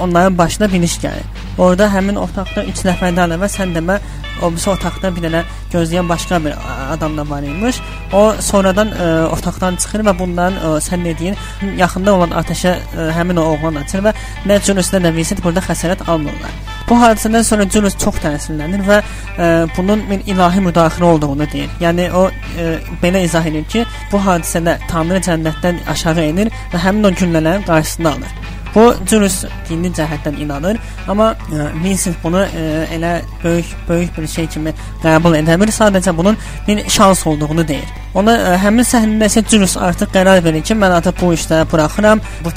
onların 0.00 0.38
başına 0.38 0.70
bir 0.72 0.88
iş 0.88 0.96
gəlir. 1.04 1.28
Orada 1.58 1.90
həmin 1.92 2.16
otaqda 2.22 2.64
3 2.72 2.84
nəfərdən 2.88 3.24
əlavə 3.26 3.50
sən 3.52 3.76
demə 3.76 3.98
o 4.42 4.50
birisi 4.54 4.70
otaqda 4.70 5.10
bir 5.16 5.26
dənə 5.26 5.44
gözləyən 5.72 6.08
başqa 6.08 6.40
bir 6.44 6.56
adam 6.94 7.16
da 7.18 7.28
var 7.28 7.42
imiş. 7.42 7.82
O 8.16 8.32
sonradan 8.40 8.94
ə, 8.94 9.12
otaqdan 9.36 9.76
çıxır 9.82 10.06
və 10.08 10.18
bunların 10.18 10.60
ə, 10.62 10.74
sən 10.88 11.04
dediyin 11.04 11.36
yaxında 11.76 12.16
olan 12.16 12.36
atəşə 12.40 12.78
ə, 12.78 13.10
həmin 13.18 13.42
o 13.42 13.48
oğlan 13.52 13.82
açır 13.84 14.08
və 14.08 14.16
nə 14.48 14.60
Julius 14.64 14.94
nə 14.94 15.12
Vincent 15.14 15.44
burada 15.44 15.66
xəsarət 15.68 16.08
almırlar. 16.08 16.77
Bu 16.88 16.96
hadisədən 16.96 17.44
sonra 17.44 17.66
Julius 17.68 17.96
çox 18.00 18.16
təsirlənir 18.22 18.84
və 18.86 18.98
ə, 19.00 19.48
bunun 19.76 20.04
bir 20.08 20.22
ilahi 20.32 20.62
müdaxilə 20.64 21.10
olduğunu 21.12 21.48
deyir. 21.52 21.70
Yəni 21.82 22.08
o 22.16 22.28
ə, 22.28 22.68
belə 23.02 23.20
izah 23.26 23.44
edir 23.50 23.66
ki, 23.68 23.84
bu 24.12 24.20
hadisədə 24.24 24.78
Tanrı 24.88 25.20
cənnətdən 25.28 25.82
aşağı 25.92 26.24
enir 26.30 26.52
və 26.72 26.80
həmin 26.86 27.10
o 27.10 27.12
güllələrin 27.20 27.66
qarşısını 27.68 28.14
alır. 28.14 28.32
Bu 28.74 28.84
Julius 29.08 29.42
dini 29.68 29.90
cəhətdən 29.96 30.36
inanır, 30.42 30.78
amma 31.08 31.30
ə, 31.34 31.68
Vincent 31.82 32.18
bunu 32.22 32.42
ə, 32.44 32.66
elə 32.94 33.12
böyük 33.42 33.70
böyük 33.88 34.18
bir 34.18 34.26
şey 34.28 34.46
kimi 34.54 34.74
qəbul 35.02 35.38
edəmir, 35.38 35.72
sadəcə 35.74 36.14
bunun 36.16 36.36
bir 36.66 36.84
şans 36.88 37.26
olduğunu 37.26 37.66
deyir. 37.68 37.88
Ona 38.18 38.34
ə, 38.34 38.52
həmin 38.62 38.86
səhnədə 38.86 39.30
isə 39.30 39.44
Julius 39.48 39.76
artıq 39.88 40.12
qərar 40.14 40.42
verir 40.44 40.62
ki, 40.62 40.76
mən 40.78 40.98
artıq 40.98 41.20
bu 41.22 41.32
işləri 41.36 41.68
buraxıram. 41.72 42.22
Bu 42.44 42.52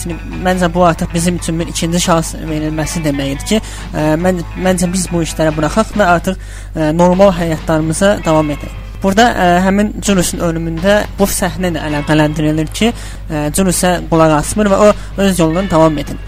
məncə 0.45 0.73
bu 0.73 0.85
artıq 0.85 1.13
bizim 1.13 1.39
üçün 1.41 1.59
bir 1.59 1.71
ikinci 1.71 2.03
şans 2.03 2.35
verilməsi 2.35 3.03
deməkdir 3.07 3.47
ki, 3.47 3.63
ə, 3.95 4.13
mən 4.21 4.43
məncə 4.67 4.91
biz 4.93 5.07
bu 5.11 5.23
işləri 5.25 5.55
buraxaq 5.57 5.95
və 5.95 6.13
artıq 6.17 6.39
ə, 6.75 6.91
normal 6.97 7.33
həyatlarımıza 7.39 8.17
davam 8.25 8.51
edək. 8.57 8.90
Burada 9.01 9.25
ə, 9.33 9.45
həmin 9.65 9.95
Julius'un 10.05 10.43
ölümündə 10.45 10.99
bu 11.17 11.25
səhnə 11.25 11.71
ilə 11.71 11.85
əlaqələndirilir 11.87 12.69
ki, 12.69 12.91
ə, 12.93 13.47
Julius'a 13.57 13.95
qulaq 14.11 14.35
asmır 14.37 14.69
və 14.69 14.79
o 14.85 14.89
öz 15.25 15.39
yoluna 15.39 15.65
davam 15.71 15.97
edir. 15.97 16.19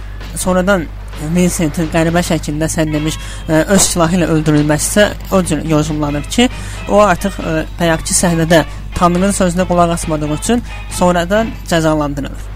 Sonradan 0.42 0.88
Vincent'in 1.36 1.92
qəribə 1.94 2.24
şəkildə 2.26 2.70
sən 2.74 2.96
demiş 2.96 3.20
ə, 3.46 3.66
öz 3.76 3.82
silahı 3.82 4.18
ilə 4.18 4.32
öldürülməsi 4.34 5.06
o 5.32 5.44
cür 5.46 5.62
yozumlanır 5.70 6.26
ki, 6.34 6.50
o 6.90 7.04
artıq 7.06 7.38
ə, 7.44 7.60
bayaqki 7.80 8.18
səhnədə 8.18 8.64
Tanrının 8.98 9.34
sözünə 9.34 9.68
qulaq 9.70 9.94
asmadığı 9.98 10.34
üçün 10.34 10.66
sonradan 10.98 11.54
cəzalandırılır. 11.70 12.53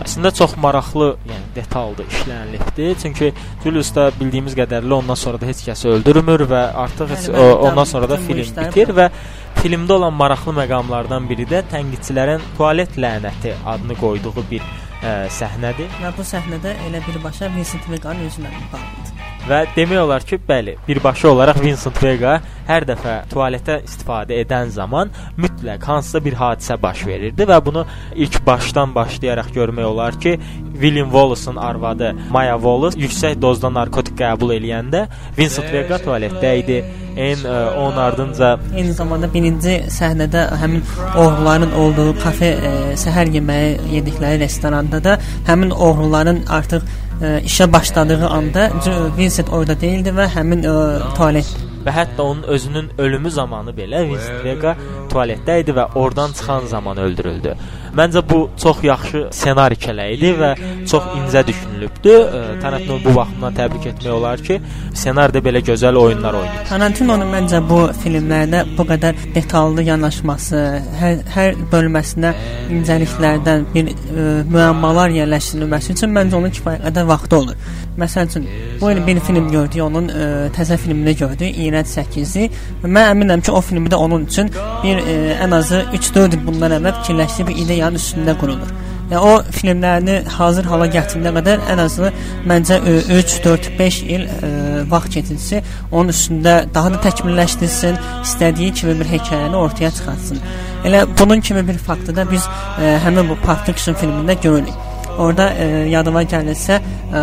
Əslində 0.00 0.32
çox 0.32 0.56
maraqlı, 0.60 1.10
yəni 1.28 1.50
detallı 1.54 2.06
işlənilibdir. 2.08 2.94
Çünki 3.02 3.32
Julius 3.64 3.92
da 3.96 4.08
bildiyimiz 4.16 4.56
qədərilə 4.58 4.96
ondan 4.96 5.18
sonra 5.20 5.40
da 5.40 5.48
heç 5.50 5.62
kəsi 5.66 5.90
öldürmür 5.92 6.46
və 6.50 6.62
artıq 6.84 7.12
heç, 7.14 7.28
o, 7.34 7.46
ondan 7.68 7.88
sonra 7.88 8.08
da 8.08 8.16
film 8.24 8.56
bitir 8.56 8.94
və 8.96 9.10
filmdə 9.60 9.98
olan 9.98 10.16
maraqlı 10.16 10.56
məqamlardan 10.62 11.28
biri 11.28 11.48
də 11.52 11.62
tənqidçilərin 11.72 12.44
tualet 12.56 12.96
lənəti 12.96 13.54
adını 13.74 13.98
qoyduğu 14.00 14.46
bir 14.50 14.64
ə, 14.64 15.16
səhnədir. 15.40 15.92
Və 16.00 16.16
bu 16.16 16.26
səhnədə 16.34 16.78
elə 16.88 17.04
birbaşa 17.08 17.52
Vincent 17.56 17.92
Vegan 17.92 18.24
özünə 18.28 18.54
bağlıdır. 18.72 19.19
Və 19.48 19.62
demək 19.74 20.02
olar 20.02 20.24
ki, 20.26 20.36
bəli, 20.48 20.76
birbaşa 20.86 21.30
olaraq 21.30 21.60
Vincent 21.62 21.96
Vega 22.02 22.36
hər 22.68 22.84
dəfə 22.86 23.14
tualetə 23.32 23.78
istifadə 23.86 24.36
edən 24.44 24.68
zaman 24.74 25.10
mütləq 25.40 25.86
hansısa 25.88 26.20
bir 26.24 26.36
hadisə 26.38 26.76
baş 26.82 27.06
verirdi 27.08 27.46
və 27.48 27.58
bunu 27.64 27.86
ilk 28.14 28.36
başdan 28.46 28.94
başlayaraq 28.94 29.50
görmək 29.56 29.88
olar 29.88 30.20
ki, 30.20 30.36
William 30.80 31.10
Wallace-ın 31.10 31.56
arvadı 31.56 32.12
Maya 32.30 32.54
Wallace 32.54 33.00
yüksək 33.00 33.40
dozda 33.42 33.72
narkotik 33.72 34.16
qəbul 34.20 34.54
eləyəndə 34.58 35.06
Vincent 35.38 35.72
Vega 35.72 35.98
tualetdə 36.04 36.56
idi. 36.62 36.80
En 37.20 37.40
ə, 37.42 37.54
onun 37.74 37.98
ardınca 37.98 38.52
eyni 38.70 38.92
zamanda 38.94 39.26
birinci 39.32 39.80
səhnədə 39.90 40.44
həmin 40.60 40.84
oğruların 41.18 41.72
olduğu 41.82 42.12
kafe 42.22 42.52
ə, 42.54 42.70
səhər 43.00 43.32
yeməyi 43.34 43.74
yedikləri 43.96 44.38
restoranda 44.44 45.02
da 45.04 45.18
həmin 45.48 45.74
oğruların 45.74 46.44
artıq 46.48 46.86
ə, 47.20 47.40
işə 47.46 47.72
başladığı 47.72 48.28
anda 48.28 48.70
Vincent 49.18 49.52
orada 49.52 49.80
değildi 49.80 50.14
və 50.16 50.28
həmin 50.34 50.64
ə, 50.68 50.76
tualet 51.16 51.50
və 51.84 51.92
hətta 51.96 52.22
onun 52.22 52.42
özünün 52.42 52.90
ölümü 52.98 53.30
zamanı 53.30 53.72
belə 53.76 54.02
Vincent 54.08 54.44
Vega 54.44 54.74
tualetdə 55.12 55.60
idi 55.62 55.74
və 55.76 55.86
oradan 55.94 56.32
çıxan 56.32 56.66
zaman 56.66 56.98
öldürüldü. 56.98 57.54
Məncə 57.96 58.22
bu 58.30 58.38
çox 58.62 58.84
yaxşı 58.86 59.24
ssenari 59.34 59.76
kələyi 59.80 60.16
idi 60.16 60.30
və 60.38 60.50
çox 60.90 61.06
incə 61.18 61.42
düşünülübdü. 61.46 62.14
Tarantino 62.62 62.98
bu 63.04 63.14
baxımdan 63.16 63.56
təbrik 63.56 63.88
etmək 63.90 64.12
olar 64.14 64.42
ki, 64.46 64.60
ssenaridə 64.94 65.42
belə 65.42 65.62
gözəl 65.66 65.98
oyunlar 65.98 66.38
oynayır. 66.38 66.68
Tarantinonun 66.70 67.32
məncə 67.34 67.60
bu 67.70 67.80
filmlərdə 68.02 68.62
bu 68.78 68.86
qədər 68.92 69.18
detallı 69.34 69.86
yanaşması, 69.88 70.62
hər, 71.00 71.18
hər 71.34 71.58
bölməsinə 71.72 72.32
incəliklərdən 72.78 73.66
bir 73.74 73.90
ə, 73.90 74.28
müəmmalar 74.50 75.14
yerləşdirilməsi 75.18 75.96
üçün 75.96 76.14
məncə 76.14 76.38
onun 76.38 76.54
kifayət 76.54 76.86
qədər 76.86 77.10
vaxtı 77.10 77.40
olur. 77.40 77.70
Məsəl 77.98 78.30
üçün 78.30 78.46
bu 78.80 78.90
il 78.94 79.02
bir 79.06 79.18
film 79.26 79.50
gördük, 79.50 79.82
onun 79.82 80.08
ə, 80.08 80.28
təzə 80.56 80.78
filmini 80.80 81.16
gördük, 81.18 81.58
İğrənc 81.66 81.90
8-i. 81.90 82.46
Mən 82.86 83.10
əminəm 83.10 83.42
ki, 83.44 83.50
o 83.52 83.60
filmdə 83.64 83.98
onun 83.98 84.28
üçün 84.30 84.52
bir 84.84 85.02
ə, 85.02 85.18
ən 85.44 85.58
azı 85.58 85.82
3-4 85.98 86.38
il 86.38 86.46
bundan 86.46 86.78
əvvəl 86.78 87.00
fikirləşdiyi 87.00 87.48
bir 87.50 87.60
ideyanın 87.80 88.00
üstündə 88.00 88.36
qurulur. 88.40 88.72
Yəni 89.10 89.20
o 89.26 89.30
filmlərini 89.56 90.16
hazır 90.36 90.68
hala 90.70 90.86
gətirənə 90.92 91.32
qədər 91.34 91.62
ən 91.72 91.80
azı 91.82 92.12
məncə 92.46 92.76
3, 93.10 93.32
4, 93.44 93.70
5 93.78 93.96
il 94.06 94.26
ə, 94.28 94.50
vaxt 94.92 95.16
keçirsə, 95.16 95.62
onun 95.90 96.12
üstündə 96.12 96.54
daha 96.74 96.92
da 96.94 97.00
təkmilləşdirsin, 97.08 97.98
istədiyi 98.22 98.76
kimi 98.82 98.94
bir 99.00 99.10
hekayəni 99.16 99.58
ortaya 99.58 99.90
çıxartsın. 99.96 100.44
Elə 100.86 101.02
bunun 101.18 101.40
kimi 101.40 101.66
bir 101.68 101.80
faktı 101.88 102.14
da 102.16 102.28
biz 102.30 102.46
ə, 102.46 102.94
həmin 103.06 103.32
bu 103.32 103.40
Pulp 103.42 103.66
Fiction 103.66 103.98
filmində 103.98 104.38
görürük. 104.42 104.86
Orada 105.20 105.50
e, 105.58 105.64
yadıma 105.90 106.22
gəlirsə, 106.24 106.78
e, 106.78 107.22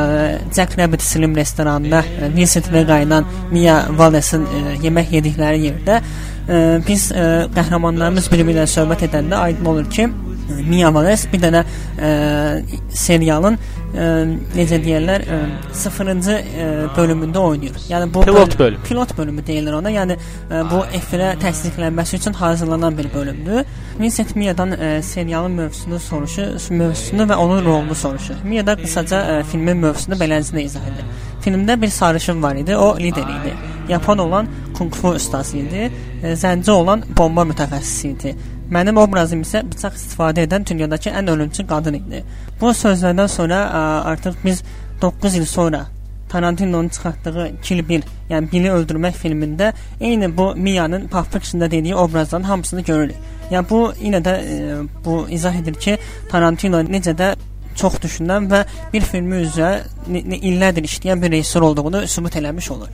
Jack 0.53 0.75
Rabbit 0.77 1.01
Slim 1.01 1.35
restoranında 1.35 2.03
e, 2.03 2.27
Vincent 2.35 2.67
Vega 2.73 2.99
ilə 3.01 3.23
Mia 3.51 3.77
Wallace-ın 3.87 4.43
e, 4.43 4.63
yemək 4.83 5.15
yedikləri 5.15 5.63
yerdə 5.69 6.01
e, 6.01 6.59
biz 6.87 7.09
e, 7.15 7.25
qəhrəmanlarımız 7.55 8.27
biri-birinə 8.33 8.67
söhbət 8.69 9.07
edəndə 9.07 9.39
aydın 9.47 9.71
olur 9.71 9.89
ki, 9.89 10.09
Wallace 10.47 11.31
bir 11.31 11.41
dənə 11.43 11.63
e, 11.99 12.09
serialın 12.93 13.57
e, 13.57 14.05
necə 14.55 14.79
deyirlər, 14.83 15.25
e, 15.27 15.39
0-cı 15.75 16.37
e, 16.37 16.67
bölümündə 16.95 17.37
oynayır. 17.37 17.75
Yəni 17.89 18.07
bu 18.13 18.23
pilot 18.25 18.57
bölüm. 18.59 18.81
Pilot 18.87 19.17
bölümü 19.17 19.45
deyilir 19.47 19.73
ona. 19.73 19.91
Yəni 19.91 20.17
e, 20.17 20.63
bu 20.71 20.83
efirə 20.95 21.33
təsdiqlənməsi 21.43 22.19
üçün 22.21 22.33
hazırlanan 22.33 22.97
bir 22.97 23.13
bölümdür. 23.13 23.65
Vincent 23.99 24.35
Mia'dan 24.35 24.71
e, 24.71 25.01
serialın 25.01 25.51
mövzusunu 25.51 25.99
soruşur, 25.99 26.69
mövzusunu 26.69 27.29
və 27.29 27.35
onun 27.35 27.65
rolunu 27.65 27.95
soruşur. 27.95 28.43
Mia 28.43 28.65
da 28.65 28.75
qısaca 28.75 29.23
e, 29.37 29.43
filmin 29.43 29.77
mövzusunu 29.77 30.19
beləsinə 30.19 30.63
izah 30.63 30.91
edir. 30.91 31.07
Filmdə 31.45 31.81
bir 31.81 31.87
sarışın 31.87 32.43
var 32.43 32.55
idi, 32.55 32.75
o 32.75 32.97
lider 32.99 33.23
idi. 33.23 33.55
Yapan 33.89 34.17
olan 34.17 34.47
kung 34.77 34.95
fu 34.95 35.09
ustası 35.15 35.57
idi, 35.57 35.91
zənci 36.23 36.71
olan 36.71 37.03
bomba 37.17 37.45
mütəxəssisi 37.47 38.07
idi. 38.07 38.35
Mənim 38.71 38.97
obrazım 38.99 39.43
isə 39.45 39.61
bıçaq 39.63 39.95
istifadə 39.95 40.43
edən 40.47 40.65
dünyadakı 40.67 41.13
ən 41.15 41.31
ölümcül 41.31 41.67
qadın 41.67 41.99
idi. 42.01 42.23
Bu 42.61 42.73
sözlərdən 42.75 43.29
sonra 43.31 43.61
ə, 43.65 43.83
artıq 44.11 44.35
biz 44.43 44.63
9 45.01 45.35
il 45.35 45.45
sonra 45.45 45.85
Tarantino'nun 46.29 46.89
çıxartdığı 46.89 47.61
Kill 47.61 47.89
Bill, 47.89 48.03
yəni 48.29 48.51
Billi 48.51 48.71
öldürmək 48.71 49.15
filmində 49.15 49.71
eyni 49.99 50.27
bu 50.37 50.53
Mia'nın 50.55 51.07
Pulp 51.07 51.31
Fiction-da 51.33 51.71
dediyi 51.71 51.95
obrazların 51.95 52.43
hamısını 52.43 52.81
görürük. 52.81 53.15
Yəni 53.51 53.69
bu 53.69 53.83
yenə 54.03 54.19
də 54.23 54.33
ə, 54.39 54.87
bu 55.05 55.21
izah 55.29 55.55
edir 55.55 55.73
ki, 55.73 55.97
Tarantino 56.31 56.83
necə 56.83 57.15
də 57.15 57.35
çox 57.77 57.99
düşünən 58.03 58.49
və 58.51 58.63
bir 58.93 59.05
filmi 59.05 59.43
üzrə 59.45 59.71
illərdir 60.09 60.87
işləyən 60.89 61.21
bir 61.21 61.31
rejissor 61.31 61.61
olduğunu 61.61 62.07
sübut 62.07 62.35
eləmiş 62.35 62.71
olur. 62.71 62.89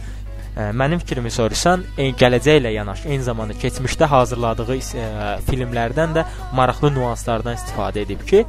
Mənim 0.54 1.00
fikrimi 1.02 1.32
soruşsan, 1.34 1.82
gələcəklə 2.20 2.70
yanaşı, 2.76 3.08
eyni 3.10 3.26
zamanda 3.26 3.56
keçmişdə 3.58 4.06
hazırladığı 4.12 4.76
ə, 4.78 5.08
filmlərdən 5.48 6.14
də 6.14 6.26
maraqlı 6.54 6.92
nüanslardan 6.94 7.58
istifadə 7.58 8.04
edib 8.06 8.22
ki, 8.30 8.44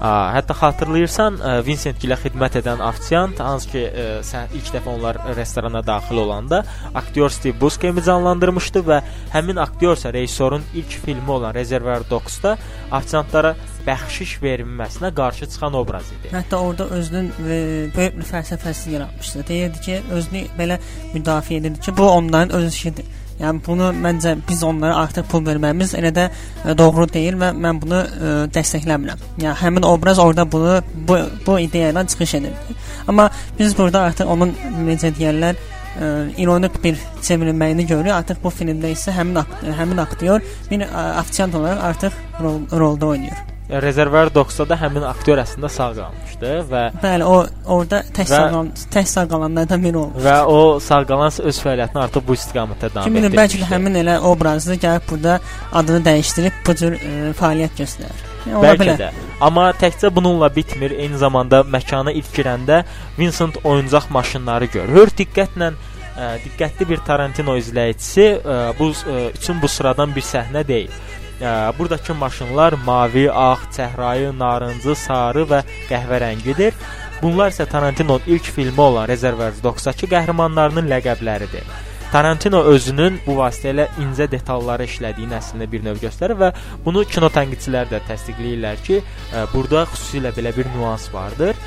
hətta 0.00 0.54
xatırlayırsan, 0.54 1.38
Vincent 1.66 1.98
gilə 2.02 2.18
xidmət 2.20 2.60
edən 2.60 2.82
ofisiant, 2.86 3.40
hansı 3.42 3.70
ki, 3.72 3.84
sən 4.26 4.54
ilk 4.54 4.70
dəfə 4.76 4.92
onlar 4.92 5.18
restorana 5.36 5.82
daxil 5.86 6.20
olanda 6.22 6.62
aktyor 6.94 7.30
Steve 7.34 7.60
Buscemi 7.60 8.04
canlandırmışdı 8.04 8.84
və 8.86 9.00
həmin 9.34 9.58
aktyor 9.62 9.98
isə 9.98 10.12
rejissorun 10.14 10.62
ilk 10.74 10.98
filmi 11.04 11.30
olan 11.30 11.54
Reservoir 11.54 12.06
Dogs-da 12.10 12.56
ofisiantlara 12.92 13.54
bəxşiş 13.86 14.38
verilməsinə 14.42 15.12
qarşı 15.14 15.48
çıxan 15.52 15.74
obraz 15.74 16.10
idi. 16.14 16.32
Hətta 16.32 16.60
orada 16.62 16.88
özünün 16.98 17.30
e, 17.30 17.60
böyük 17.96 18.18
bir 18.18 18.26
fəlsəfəsi 18.32 18.90
yaratmışdı. 18.96 19.46
Deyirdi 19.48 19.80
ki, 19.86 20.00
özünü 20.12 20.44
belə 20.58 20.78
müdafiə 21.14 21.62
edirdi 21.62 21.80
ki, 21.80 21.96
bu 21.96 22.10
onların 22.10 22.56
öz 22.58 22.74
işidir. 22.74 23.06
Yəni 23.38 23.62
bunu 23.66 23.92
məncə 23.94 24.34
biz 24.48 24.62
onlara 24.66 25.04
artıq 25.04 25.28
pul 25.30 25.44
verməyimiz 25.46 25.94
elə 25.98 26.10
də 26.14 26.26
ə, 26.28 26.74
doğru 26.78 27.06
deyil 27.12 27.38
və 27.38 27.52
mən 27.54 27.80
bunu 27.82 28.00
ə, 28.00 28.32
dəstəkləmirəm. 28.54 29.24
Yəni 29.38 29.56
həmin 29.62 29.86
obraz 29.86 30.18
orada 30.18 30.46
bunu 30.52 30.80
bu 31.08 31.18
bu 31.46 31.58
ideyadan 31.60 32.06
çıxış 32.06 32.34
edirdi. 32.40 32.78
Amma 33.08 33.30
biz 33.58 33.78
burada 33.78 34.02
artıq 34.10 34.32
onun 34.34 34.54
necə 34.86 35.12
deyirlər 35.18 35.54
ə, 35.54 36.08
ironik 36.38 36.82
bir 36.84 36.98
çevrilməyini 37.22 37.86
görürük. 37.86 38.16
Artıq 38.16 38.42
bu 38.42 38.54
filmdə 38.54 38.90
isə 38.96 39.14
həmin 39.14 39.38
həmin 39.78 40.02
aktyor 40.02 40.42
bir 40.70 40.88
ofisiant 41.20 41.54
olaraq 41.54 41.84
artıq 41.92 42.18
rol, 42.42 42.60
rolda 42.72 43.14
oynayır. 43.14 43.57
Rezervoir 43.68 44.30
Dogs-da 44.34 44.64
da 44.70 44.76
həmin 44.80 45.04
aktyor 45.04 45.42
əslində 45.42 45.68
sağ 45.68 45.88
qalmışdı 45.98 46.52
və 46.70 46.82
Bəli, 47.02 47.24
o 47.28 47.34
orada 47.74 47.98
tək 48.16 48.30
sağ 48.30 48.38
qalan, 48.46 48.70
tək 48.94 49.08
sağ 49.10 49.24
qalanlardan 49.28 49.82
biri 49.84 49.98
olmuş. 50.00 50.22
Və 50.24 50.36
o 50.48 50.78
sağ 50.80 51.02
qalan 51.10 51.34
öz 51.50 51.58
fəaliyyətini 51.64 52.00
artıq 52.04 52.24
bu 52.28 52.36
istiqamətdə 52.38 52.88
davam 52.94 53.04
etdirmişdi. 53.04 53.28
Kimin 53.28 53.36
bəlkə 53.36 53.68
həmin 53.72 53.98
elə 54.02 54.14
obrazı 54.30 54.78
gəlib 54.80 55.04
burada 55.10 55.34
adını 55.82 56.00
dəyişdirib 56.06 56.62
bu 56.66 56.76
cür 56.80 56.96
ə, 56.96 57.12
fəaliyyət 57.42 57.76
göstərir. 57.82 58.24
Yəni, 58.46 58.62
Bəlkə 58.64 58.80
bilə. 58.86 58.96
də. 59.02 59.10
Amma 59.44 59.66
təkcə 59.82 60.14
bununla 60.16 60.48
bitmir. 60.54 60.96
Eyni 60.96 61.20
zamanda 61.20 61.60
məkana 61.68 62.14
ilk 62.16 62.32
girəndə 62.38 62.80
Vincent 63.18 63.60
oyuncaq 63.64 64.08
maşınları 64.16 64.70
görür. 64.78 65.12
Diqqətlə 65.18 65.74
ə, 65.74 66.32
diqqətli 66.46 66.88
bir 66.88 67.04
Tarantino 67.04 67.58
izləyicisi 67.60 68.30
ə, 68.40 68.58
bu 68.80 68.94
ə, 68.96 69.28
üçün 69.36 69.60
bu 69.60 69.68
sıradan 69.68 70.16
bir 70.16 70.24
səhnə 70.24 70.64
deyil. 70.68 70.96
Ə, 71.38 71.50
buradakı 71.78 72.14
maşınlar 72.14 72.74
mavi, 72.86 73.28
ağ, 73.32 73.58
çəhrayı, 73.76 74.32
narıncı, 74.38 74.94
sarı 74.98 75.46
və 75.50 75.62
qəhvərəngidir 75.90 76.74
Bunlar 77.22 77.50
isə 77.50 77.66
Tarantinonun 77.66 78.30
ilk 78.30 78.50
filmi 78.54 78.80
olan 78.80 79.08
Reservoir 79.10 79.56
Dogs-dakı 79.62 80.06
qəhrəmanlarının 80.10 80.86
ləqəbləridir. 80.92 81.66
Tarantino 82.12 82.60
özünün 82.72 83.18
bu 83.26 83.34
vasitə 83.40 83.72
ilə 83.74 83.88
incə 84.00 84.28
detalları 84.30 84.86
işlədiyini 84.88 85.36
əslində 85.36 85.66
bir 85.72 85.82
növ 85.84 85.98
göstərir 86.04 86.38
və 86.40 86.52
bunu 86.86 87.02
kino 87.10 87.28
tənqidçilər 87.34 87.90
də 87.90 88.00
təsdiqləyirlər 88.08 88.80
ki, 88.86 89.02
ə, 89.02 89.44
burada 89.52 89.84
xüsusilə 89.90 90.32
belə 90.38 90.54
bir 90.56 90.70
nüans 90.76 91.10
vardır 91.12 91.58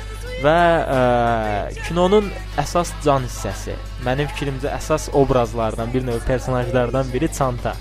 və 0.42 0.58
ə, 0.96 0.98
kinonun 1.84 2.32
əsas 2.64 2.90
can 3.04 3.28
hissəsi, 3.28 3.76
mənim 4.08 4.32
fikrimcə 4.32 4.72
əsas 4.72 5.12
obrazlardan, 5.14 5.92
bir 5.94 6.08
növ 6.08 6.24
personajlardan 6.26 7.12
biri 7.12 7.30
çanta. 7.36 7.76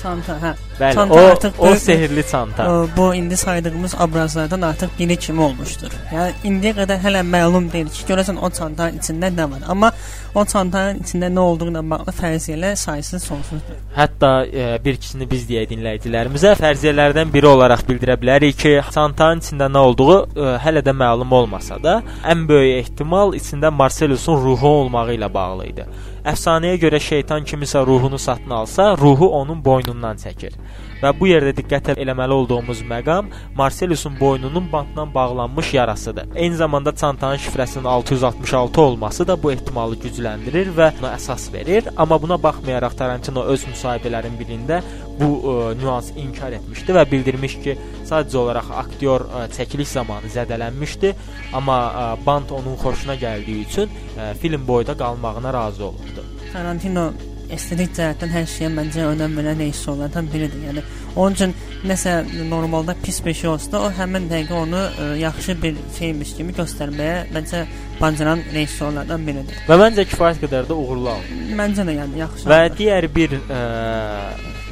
Çanta, 0.00 0.40
hə. 0.42 0.56
Bəli, 0.80 0.94
Çanta 0.94 1.14
o 1.14 1.18
artıq 1.18 1.52
o 1.58 1.66
böyük- 1.66 1.78
sehirli 1.82 2.24
çanta. 2.30 2.62
Ə, 2.64 2.88
Bu 2.96 3.14
indi 3.14 3.36
saydığımız 3.36 3.94
obrazlardan 4.00 4.62
artıq 4.62 4.88
biri 4.98 5.16
kimi 5.16 5.40
olmuşdur. 5.40 5.92
Yəni 6.12 6.32
indiyə 6.44 6.72
qədər 6.80 6.98
hələ 7.04 7.20
məlum 7.34 7.68
deyil 7.72 7.88
ki, 7.94 8.02
görəsən 8.08 8.38
o 8.42 8.50
çantanın 8.50 8.98
içində 8.98 9.30
nə 9.36 9.46
var. 9.50 9.62
Amma 9.68 9.92
o 10.34 10.44
çantanın 10.44 10.98
içində 11.04 11.28
nə 11.30 11.38
olduğu 11.38 11.68
ilə 11.70 11.82
bağlı 11.90 12.14
fərziyyələr 12.20 12.76
saysız 12.76 13.22
sonsuzdur. 13.22 13.76
Hətta 13.96 14.32
e, 14.46 14.84
bir 14.84 14.98
ikisini 14.98 15.30
biz 15.30 15.46
deyə 15.50 15.62
dinləyicilərimizə 15.70 16.56
fərziyyələrdən 16.58 17.30
biri 17.34 17.46
olaraq 17.46 17.84
bildirə 17.88 18.16
bilərik 18.20 18.58
ki, 18.58 18.74
çantanın 18.94 19.40
içində 19.44 19.70
nə 19.70 19.78
olduğu 19.78 20.16
e, 20.24 20.48
hələ 20.64 20.82
də 20.82 20.96
məlum 21.04 21.30
olmasa 21.38 21.78
da, 21.82 22.00
ən 22.26 22.48
böyük 22.48 22.80
ehtimal 22.82 23.34
içində 23.38 23.70
Marcelusun 23.70 24.42
ruhu 24.44 24.66
olmağı 24.80 25.14
ilə 25.14 25.30
bağlı 25.34 25.66
idi. 25.70 25.86
Əfsanəyə 26.24 26.78
görə 26.80 26.98
şeytan 27.04 27.44
kimisə 27.44 27.82
ruhunu 27.84 28.18
satın 28.18 28.50
alsa, 28.56 28.94
ruhu 28.96 29.28
onun 29.28 29.58
boynundan 29.64 30.16
çəkir. 30.16 30.54
Və 31.02 31.10
bu 31.18 31.28
yerdə 31.28 31.52
diqqət 31.58 31.92
eləməli 31.94 32.36
olduğumuz 32.38 32.82
məqam 32.88 33.30
Marcelusun 33.56 34.18
boynunun 34.20 34.70
bantla 34.72 35.06
bağlanmış 35.14 35.74
yarasıdır. 35.74 36.28
Eyni 36.34 36.56
zamanda 36.56 36.94
çantanın 36.94 37.36
şifrəsinin 37.36 37.88
666 37.88 38.80
olması 38.80 39.28
da 39.28 39.42
bu 39.42 39.52
ehtimalı 39.52 39.98
gücləndirir 40.04 40.70
və 40.76 40.90
ona 41.00 41.14
əsas 41.16 41.52
verir. 41.52 41.88
Amma 41.96 42.22
buna 42.22 42.38
baxmayaraq 42.42 42.96
Tarantino 42.98 43.44
öz 43.54 43.66
müsahibələrinin 43.70 44.38
birində 44.40 44.80
bu 45.20 45.28
ə, 45.34 45.56
nüansı 45.78 46.16
inkar 46.18 46.56
etmişdi 46.56 46.96
və 46.96 47.04
bildirmiş 47.10 47.58
ki, 47.64 47.76
sadəcə 48.08 48.40
olaraq 48.40 48.70
aktyor 48.84 49.26
ə, 49.28 49.44
çəkiliş 49.54 49.92
zamanı 49.98 50.32
zədələnmişdi, 50.34 51.12
amma 51.54 51.78
ə, 51.84 52.08
bant 52.26 52.50
onun 52.54 52.78
xoşuna 52.82 53.18
gəldiyi 53.20 53.66
üçün 53.68 53.92
ə, 54.16 54.32
film 54.42 54.66
boyda 54.66 54.96
qalmağına 54.98 55.52
razı 55.54 55.84
olubdu. 55.84 56.26
Tarantino 56.52 57.12
estetik 57.52 57.92
cəhətdən 57.96 58.32
hər 58.32 58.46
şeyə 58.48 58.70
məncə 58.72 59.06
önəm 59.10 59.36
verən 59.38 59.60
rejissorlardan 59.62 60.28
biridir. 60.32 60.62
Yəni 60.68 60.84
onun 61.16 61.36
üçün 61.36 61.54
nəsə 61.88 62.14
normalda 62.48 62.96
pis 63.02 63.20
bir 63.24 63.34
şey 63.40 63.50
olsa 63.50 63.72
da 63.72 63.82
o 63.86 63.90
həmin 63.98 64.28
dəqiqə 64.30 64.56
onu 64.58 64.80
ə, 64.80 65.10
yaxşı 65.20 65.56
bir 65.62 65.78
şeymiş 65.98 66.34
kimi 66.38 66.56
göstərməyə 66.56 67.20
məncə 67.34 67.64
bacaran 68.00 68.42
rejissorlardan 68.54 69.28
biridir. 69.28 69.62
Və 69.68 69.78
məncə 69.80 70.06
kifayət 70.10 70.42
qədər 70.46 70.68
də 70.70 70.78
uğurlu 70.78 71.12
aldı. 71.14 71.40
Məncə 71.60 71.86
də 71.86 71.98
yəni 72.00 72.22
yaxşı. 72.24 72.48
Və 72.50 72.60
aldı. 72.64 72.78
digər 72.80 73.08
bir 73.14 73.38
ə, 73.44 73.62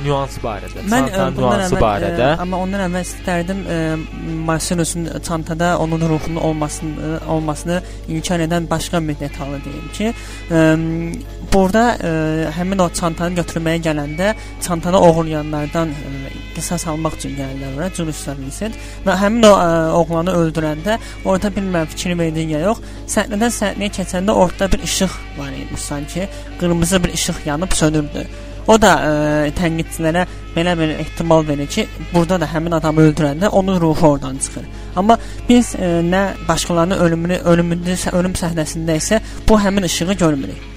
nüans 0.04 0.36
barədə, 0.42 0.82
Mən 0.90 1.06
ə, 1.08 1.10
çantanın 1.12 1.36
bundan 1.36 1.58
nüansı 1.62 1.76
əvvəl, 1.76 1.84
barədə. 1.86 2.26
ə, 2.26 2.40
amma 2.44 2.60
ondan 2.64 2.84
əvvəl 2.86 3.06
istərdim 3.06 3.62
ə, 3.64 3.78
Marcelusun 4.48 5.08
çantada 5.26 5.72
onun 5.82 6.02
ruhunun 6.12 6.40
olmasını 6.48 6.92
ə, 7.08 7.26
olmasını 7.34 7.80
inkar 8.08 8.44
edən 8.46 8.68
başqa 8.70 9.00
bir 9.08 9.18
detalı 9.20 9.60
deyim 9.64 9.88
ki, 9.96 10.12
ə, 10.50 10.62
burada 11.52 11.84
ə, 11.98 12.12
həmin 12.58 12.84
o 12.84 12.88
çantanı 13.00 13.40
götürməyə 13.40 13.82
gələndə 13.88 14.34
çantanı 14.66 15.00
oğurlayanlardan 15.08 15.92
ə, 15.94 16.12
qisas 16.56 16.86
almaq 16.90 17.16
üçün 17.18 17.36
gəlirlər 17.38 17.78
ora 17.78 17.90
Julius 17.96 18.22
Vincent 18.28 18.76
və 19.06 19.16
həmin 19.22 19.46
o 19.48 19.52
ə, 19.56 19.68
oğlanı 20.02 20.34
öldürəndə 20.42 20.98
orada 21.24 21.50
bilmirəm 21.54 21.88
fikir 21.94 22.18
verdin 22.18 22.52
ya 22.56 22.60
yox, 22.66 22.82
səhnədən 23.14 23.52
səhnəyə 23.56 23.92
keçəndə 24.00 24.34
ortada 24.36 24.70
bir 24.72 24.84
işıq 24.84 25.18
var 25.38 25.52
idi 25.56 25.80
sanki, 25.80 26.28
qırmızı 26.60 27.04
bir 27.04 27.12
işıq 27.18 27.46
yanıb 27.46 27.72
sönürdü. 27.72 28.26
O 28.70 28.76
da 28.78 28.92
ə, 28.94 29.12
tənqidçilərə 29.58 30.26
belə 30.54 30.74
bir 30.78 30.94
ehtimal 31.02 31.46
verir 31.48 31.66
ki, 31.66 31.86
burada 32.12 32.38
da 32.42 32.48
həmin 32.52 32.76
adamı 32.78 33.08
öldürəndə 33.08 33.48
onun 33.48 33.80
ruhu 33.80 34.06
oradan 34.12 34.38
çıxır. 34.38 34.68
Amma 34.96 35.18
biz 35.48 35.74
ə, 35.74 35.98
nə 36.06 36.22
başqalarının 36.48 37.02
ölümünü, 37.06 37.40
ölümündə, 37.52 37.96
ölüm 38.18 38.36
səhnəsində 38.38 38.98
isə 39.00 39.20
bu 39.48 39.58
həmin 39.60 39.88
işığı 39.88 40.12
görmürük. 40.12 40.68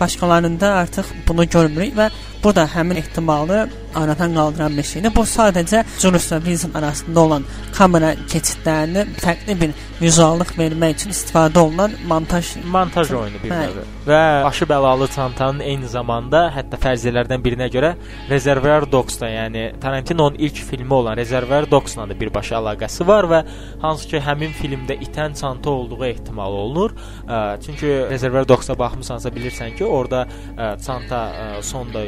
Başqalarında 0.00 0.72
artıq 0.82 1.12
bunu 1.28 1.48
görmürük 1.48 1.96
və 1.98 2.10
bu 2.44 2.54
da 2.56 2.64
həmin 2.74 2.96
ehtimalı 3.02 3.68
aradan 3.94 4.34
qaldıran 4.34 4.76
bir 4.76 4.82
şeydir. 4.82 5.14
Bu 5.14 5.22
sadəcə 5.22 5.84
və 6.04 6.44
Vincent 6.46 6.76
arasında 6.76 7.20
olan 7.20 7.44
kamera 7.74 8.14
keçidlərini 8.28 9.06
fərqli 9.22 9.60
bir 9.60 9.74
vizuallıq 10.00 10.50
vermək 10.58 10.96
üçün 10.98 11.14
istifadə 11.14 11.58
olunan 11.58 11.92
montaj 12.08 12.56
montaj 12.70 13.12
oyunu 13.12 13.42
bir 13.42 13.50
Hə. 13.50 13.60
növ. 13.66 13.82
Və 14.04 14.22
başı 14.44 14.66
bəlalı 14.68 15.08
çantanın 15.14 15.60
eyni 15.64 15.88
zamanda 15.88 16.42
hətta 16.52 16.76
fərziyyələrdən 16.82 17.44
birinə 17.44 17.70
görə 17.72 17.94
Reservoir 18.30 18.84
Dogs-da, 18.92 19.30
yəni 19.30 19.62
Tarantinonun 19.80 20.36
ilk 20.38 20.60
filmi 20.70 20.94
olan 20.94 21.16
Reservoir 21.16 21.70
Dogs-la 21.70 22.08
da 22.10 22.18
birbaşa 22.20 22.58
əlaqəsi 22.60 23.06
var 23.06 23.30
və 23.30 23.40
hansı 23.82 24.10
ki 24.10 24.22
həmin 24.26 24.52
filmdə 24.58 24.98
itən 25.06 25.38
çanta 25.40 25.70
olduğu 25.70 26.04
ehtimal 26.10 26.52
olunur. 26.52 26.96
Çünki 27.66 27.86
Reservoir 28.10 28.48
Dogs-a 28.48 28.78
baxmısansa 28.78 29.28
bilirsən 29.28 29.76
ki, 29.78 29.84
orada 29.84 30.26
çanta 30.86 31.22
sonda 31.62 32.04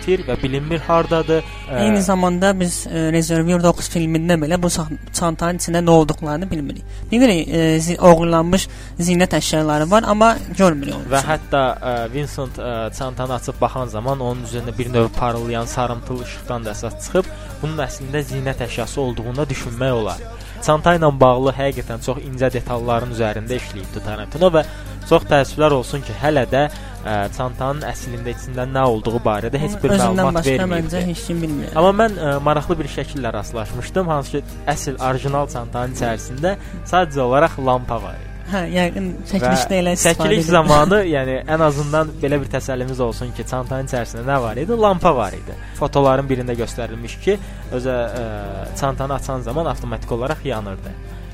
itir 0.00 0.24
və 0.26 0.36
bilinmir 0.42 0.80
hardadır. 0.88 1.44
Eyni 1.78 2.02
zamanda 2.02 2.52
biz 2.60 2.86
e, 2.86 3.06
Reservoir 3.12 3.62
Dogs 3.62 3.90
filmində 3.92 4.38
belə 4.40 4.58
bu 4.62 4.70
çantanın 4.72 5.60
içində 5.60 5.84
nə 5.84 5.90
olduqlarını 5.90 6.50
bilmirik. 6.50 6.84
Bilirik, 7.12 7.48
e, 7.48 7.96
oğurlanmış 8.00 8.66
zinət 8.98 9.36
əşyaları 9.38 9.90
var, 9.90 10.08
amma 10.08 10.32
görmürük 10.56 10.96
onu. 10.96 11.08
Və 11.12 11.22
hətta 11.26 11.62
ə, 11.76 11.94
Vincent 12.14 12.58
ə, 12.58 12.74
çantanı 12.98 13.36
açıb 13.36 13.60
baxan 13.60 13.92
zaman 13.92 14.20
onun 14.20 14.44
üzərində 14.48 14.76
bir 14.78 14.92
növ 14.92 15.08
parıldayan 15.18 15.68
sarımtılı 15.70 16.24
işıqdan 16.24 16.64
da 16.64 16.74
əsas 16.74 17.00
çıxıb, 17.04 17.32
bunun 17.62 17.84
əslində 17.86 18.24
zinət 18.24 18.64
əşyası 18.66 19.00
olduğunu 19.00 19.48
düşünmək 19.50 19.98
olar. 20.02 20.22
Çanta 20.64 20.92
ilə 20.98 21.08
bağlı 21.20 21.54
həqiqətən 21.56 22.02
çox 22.04 22.20
incə 22.24 22.50
detalların 22.52 23.14
üzərində 23.14 23.56
işləyibdi 23.56 24.02
Tarantino 24.04 24.50
və 24.52 24.64
çox 25.08 25.24
təəssüflər 25.30 25.72
olsun 25.78 26.04
ki, 26.04 26.16
hələ 26.20 26.44
də 26.50 26.66
ə, 27.04 27.16
çantanın 27.36 27.84
əslində 27.90 28.34
içində 28.34 28.66
nə 28.68 28.84
olduğu 28.92 29.20
barədə 29.24 29.60
heç 29.62 29.76
bir 29.82 29.94
Özündən 29.96 30.16
məlumat 30.18 30.40
başqa 30.40 30.66
məncə 30.70 30.96
verməyib. 30.96 31.10
heç 31.10 31.26
kim 31.26 31.42
bilmir. 31.44 31.70
Amma 31.76 31.92
mən 32.02 32.16
ə, 32.16 32.32
maraqlı 32.48 32.78
bir 32.80 32.90
şəkillə 32.96 33.32
rastlaşmışdım, 33.36 34.08
hansı 34.14 34.36
ki, 34.36 34.42
əsl 34.74 34.98
orijinal 35.10 35.48
çantanın 35.54 35.94
içərisində 35.96 36.56
sadəcə 36.84 37.22
olaraq 37.28 37.58
lampa 37.66 38.00
var 38.02 38.18
idi. 38.18 38.26
Hə, 38.50 38.64
yəqin 38.74 39.04
çəkilişdə 39.30 39.76
elə 39.78 39.92
istifadə 39.94 40.16
çəkiliş 40.26 40.48
zamanı, 40.50 40.96
yəni 41.16 41.36
ən 41.54 41.62
azından 41.62 42.10
belə 42.22 42.40
bir 42.42 42.50
təsəllimiz 42.50 42.98
olsun 43.06 43.30
ki, 43.36 43.46
çantanın 43.46 43.86
içərisində 43.86 44.24
nə 44.26 44.40
var 44.42 44.58
idi? 44.58 44.74
Lampa 44.86 45.14
var 45.16 45.36
idi. 45.38 45.54
Fotoların 45.78 46.26
birində 46.26 46.56
göstərilmiş 46.58 47.16
ki, 47.24 47.38
özə 47.78 47.96
ə, 48.10 48.26
çantanı 48.80 49.14
açan 49.20 49.46
zaman 49.46 49.70
avtomatik 49.70 50.12
olaraq 50.12 50.44
yanırdı. 50.44 50.90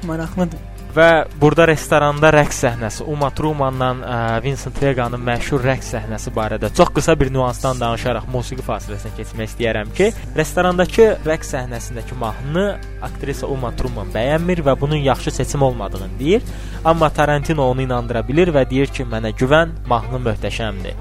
maraqlıdır. 0.07 0.59
Və 0.96 1.26
burada 1.37 1.66
restoranda 1.68 2.30
rəqs 2.32 2.62
səhnəsi, 2.62 3.02
Uma 3.12 3.28
Thurmanla 3.37 3.88
ə, 3.92 4.20
Vincent 4.40 4.78
Vega-nın 4.80 5.20
məşhur 5.26 5.61
rəqs 5.66 5.90
səhnəsi 5.92 6.32
barədə 6.32 6.70
çox 6.78 6.88
qısa 6.96 7.12
bir 7.20 7.28
nüansdan 7.35 7.76
danışaraq 7.82 8.24
musiqi 8.32 8.64
fasiləsinə 8.64 9.12
keçmək 9.18 9.50
istəyirəm 9.50 9.92
ki, 9.98 10.09
restorandakı 10.38 11.11
rəqs 11.28 11.52
səhnəsindəki 11.52 12.16
mahnını 12.16 12.64
aktrisa 13.11 13.50
Uma 13.52 13.74
Thurman 13.76 14.09
bəyənmir 14.16 14.64
və 14.64 14.78
bunun 14.80 15.04
yaxşı 15.04 15.37
seçim 15.42 15.68
olmadığını 15.68 16.09
deyir. 16.18 16.48
Amma 16.85 17.12
Tarantino 17.12 17.68
onu 17.74 17.85
inandıra 17.85 18.24
bilir 18.24 18.54
və 18.56 18.64
deyir 18.70 18.88
ki, 18.88 19.04
mənə 19.04 19.37
güvən, 19.37 19.76
mahnı 19.92 20.24
möhtəşəmdir. 20.30 20.96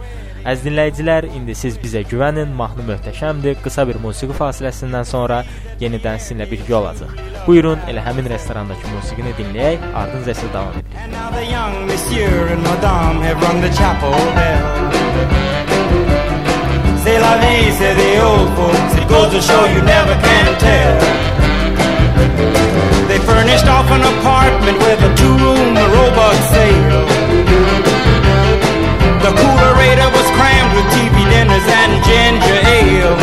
Əziz 0.45 0.62
dinləyicilər, 0.67 1.25
indi 1.34 1.55
siz 1.58 1.73
bizə 1.81 2.03
güvənin, 2.05 2.51
mahnı 2.53 2.84
möhtəşəmdir. 2.86 3.55
Qısa 3.63 3.81
bir 3.89 3.97
musiqi 4.03 4.36
fasiləsindən 4.38 5.08
sonra 5.10 5.39
yenidən 5.81 6.19
sizinlə 6.21 6.45
birgə 6.51 6.75
olacağıq. 6.77 7.15
Buyurun, 7.47 7.81
elə 7.89 8.03
həmin 8.05 8.29
restorandakı 8.29 8.91
musiqini 8.93 9.34
dinləyək, 9.39 9.88
ardınca 10.01 10.36
isə 10.36 10.51
davam 10.53 10.77
edək. 10.77 10.86
C'est 17.05 17.19
la 17.19 17.34
vie, 17.41 17.71
say 17.77 17.93
the 17.93 18.21
old 18.21 18.49
folks. 18.58 18.93
It 18.97 19.08
goes 19.10 19.29
to 19.34 19.41
show 19.41 19.65
you 19.65 19.81
never 19.81 20.15
can 20.25 20.58
tell. 20.62 20.97
They 23.08 23.19
furnished 23.19 23.67
off 23.67 23.89
an 23.89 24.01
apartment 24.13 24.77
with 24.77 25.10
a 25.10 25.12
two-room 25.15 25.73
robot 25.95 26.38
sale. 26.53 27.74
The 29.25 29.31
coolerator 29.31 30.05
was 30.13 30.27
crammed 30.38 30.71
with 30.77 30.85
TV 30.93 31.17
dinners 31.33 31.65
and 31.65 31.97
ginger 32.05 32.59
ale. 32.77 33.17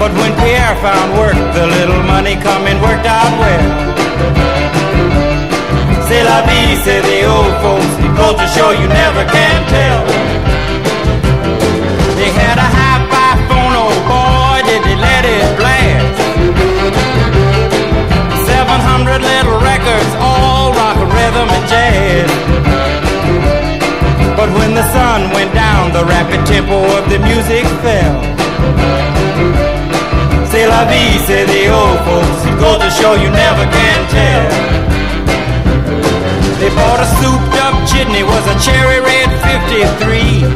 But 0.00 0.12
when 0.16 0.32
Pierre 0.40 0.74
found 0.80 1.12
work, 1.18 1.36
the 1.52 1.66
little 1.66 2.02
money 2.02 2.36
coming 2.36 2.80
worked 2.80 3.04
out 3.04 3.32
well. 3.36 3.68
C'est 6.08 6.24
la 6.24 6.40
vie, 6.40 6.74
say 6.82 7.02
the 7.02 7.28
old 7.28 7.52
folks. 7.60 7.92
Goes 8.16 8.40
to 8.40 8.46
show 8.56 8.70
you 8.70 8.88
never 8.88 9.26
can 9.28 9.60
tell. 9.68 10.21
the 27.12 27.18
music 27.18 27.66
fell. 27.84 28.16
C'est 30.48 30.66
la 30.66 30.84
vie, 30.88 31.18
say 31.26 31.44
the 31.44 31.68
old 31.68 31.98
folks. 32.08 32.40
It 32.48 32.56
goes 32.58 32.80
to 32.80 32.90
show 32.90 33.12
you 33.22 33.28
never 33.28 33.64
can 33.68 34.00
tell. 34.08 34.48
They 36.58 36.70
bought 36.72 37.00
a 37.04 37.08
souped 37.20 37.56
up 37.64 37.74
chitney, 37.90 38.22
was 38.22 38.44
a 38.48 38.56
cherry 38.64 39.00
red 39.04 39.28
53. 39.44 40.48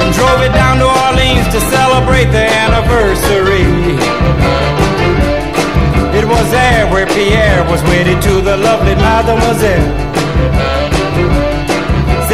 And 0.00 0.08
drove 0.16 0.40
it 0.48 0.54
down 0.56 0.78
to 0.80 0.88
Orleans 0.88 1.48
to 1.52 1.60
celebrate 1.76 2.32
the 2.32 2.46
anniversary. 2.64 3.68
It 6.16 6.24
was 6.24 6.50
there 6.50 6.86
where 6.92 7.06
Pierre 7.06 7.62
was 7.68 7.82
wedded 7.82 8.22
to 8.22 8.40
the 8.40 8.56
lovely 8.56 8.94
Mademoiselle. 8.94 10.69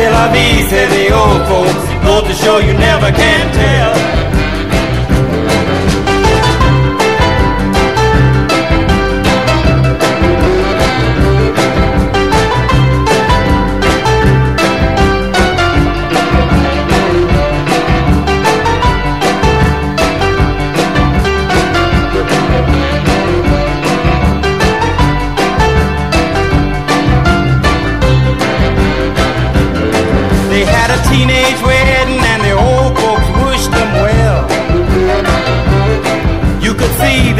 Tel 0.06 0.14
Aviv, 0.14 0.68
heavy 0.70 1.12
old 1.12 1.42
folks. 1.48 1.84
Goes 2.04 2.22
to 2.28 2.34
show 2.44 2.58
you 2.58 2.74
never 2.74 3.10
can 3.10 3.52
tell. 3.52 4.35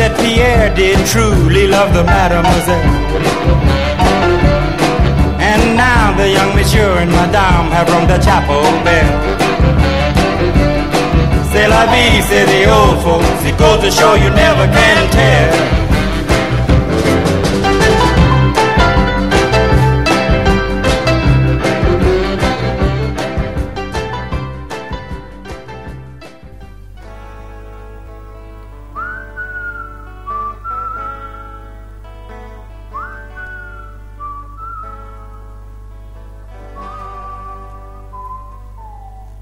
That 0.07 0.19
Pierre 0.23 0.73
did 0.75 0.99
truly 1.07 1.67
love 1.67 1.93
the 1.93 2.05
mademoiselle. 2.05 2.95
And 5.41 5.77
now 5.77 6.15
the 6.17 6.29
young 6.29 6.55
monsieur 6.55 7.03
and 7.03 7.11
madame 7.11 7.71
have 7.75 7.89
rung 7.89 8.07
the 8.07 8.19
chapel 8.19 8.63
bell. 8.87 9.13
C'est 11.51 11.69
la 11.69 11.87
vie, 11.91 12.23
say 12.23 12.45
the 12.45 12.71
old 12.71 13.03
folks. 13.03 13.43
It 13.45 13.59
goes 13.59 13.81
to 13.83 13.91
show 13.91 14.15
you 14.15 14.31
never 14.31 14.67
can 14.71 15.11
tell. 15.11 15.86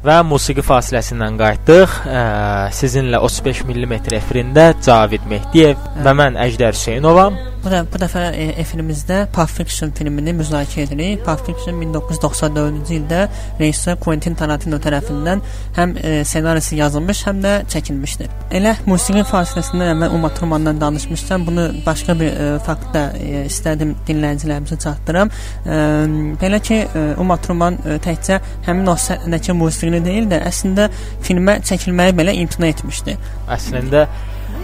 Və 0.05 0.19
musiqi 0.29 0.61
fasiləsindən 0.61 1.39
qayıtdıq. 1.41 1.95
Ə, 2.05 2.25
sizinlə 2.77 3.23
35 3.25 3.65
mm 3.71 3.95
efirində 4.19 4.67
Cavid 4.85 5.25
Mehdiyev 5.31 5.81
və 6.05 6.17
mən 6.21 6.37
Əjdər 6.45 6.77
Hüseynovam. 6.77 7.41
Bu 7.65 7.71
da 7.73 7.79
bu 7.89 7.97
dəfə 7.97 8.27
e, 8.37 8.45
efirimizdə 8.61 9.23
Pulp 9.33 9.49
Fiction 9.49 9.93
filmini 9.97 10.35
müzakirə 10.37 10.85
edirik. 10.85 11.23
Pulp 11.25 11.47
Fiction 11.47 11.79
1994-cü 11.81 12.99
ildə 12.99 13.23
rejissor 13.57 13.97
Quentin 14.05 14.37
Tarantino 14.37 14.77
tərəfindən 14.85 15.41
həm 15.79 15.95
e, 15.97 16.13
ssenarisi 16.29 16.77
yazılmış, 16.77 17.23
həm 17.31 17.41
də 17.41 17.55
çəkilmişdir. 17.73 18.29
Elə 18.59 18.75
musiqi 18.85 19.25
fasiləsindən 19.31 19.95
əvvəl 19.95 20.19
Uma 20.19 20.29
Thurmandan 20.37 20.83
danışmışsam, 20.83 21.47
bunu 21.47 21.65
başqa 21.87 22.19
bir 22.21 22.37
e, 22.37 22.51
faktda 22.67 23.07
e, 23.17 23.47
istədim 23.49 23.97
dinləyicilərimizə 24.11 24.79
çatdıram. 24.85 25.33
E, 25.65 25.81
belə 26.45 26.61
ki, 26.69 26.83
e, 26.85 27.07
Uma 27.25 27.41
Thurman 27.41 27.81
e, 27.81 27.97
təkcə 28.05 28.43
həmin 28.69 28.93
o 28.93 28.99
səhnədəki 29.07 29.57
musiqini 29.95 30.05
deyil 30.05 30.29
də, 30.31 30.41
əslində 30.49 30.89
filmə 31.23 31.61
çəkilməyi 31.65 32.15
belə 32.17 32.35
imtina 32.35 32.71
etmişdi. 32.73 33.17
Əslində 33.49 34.07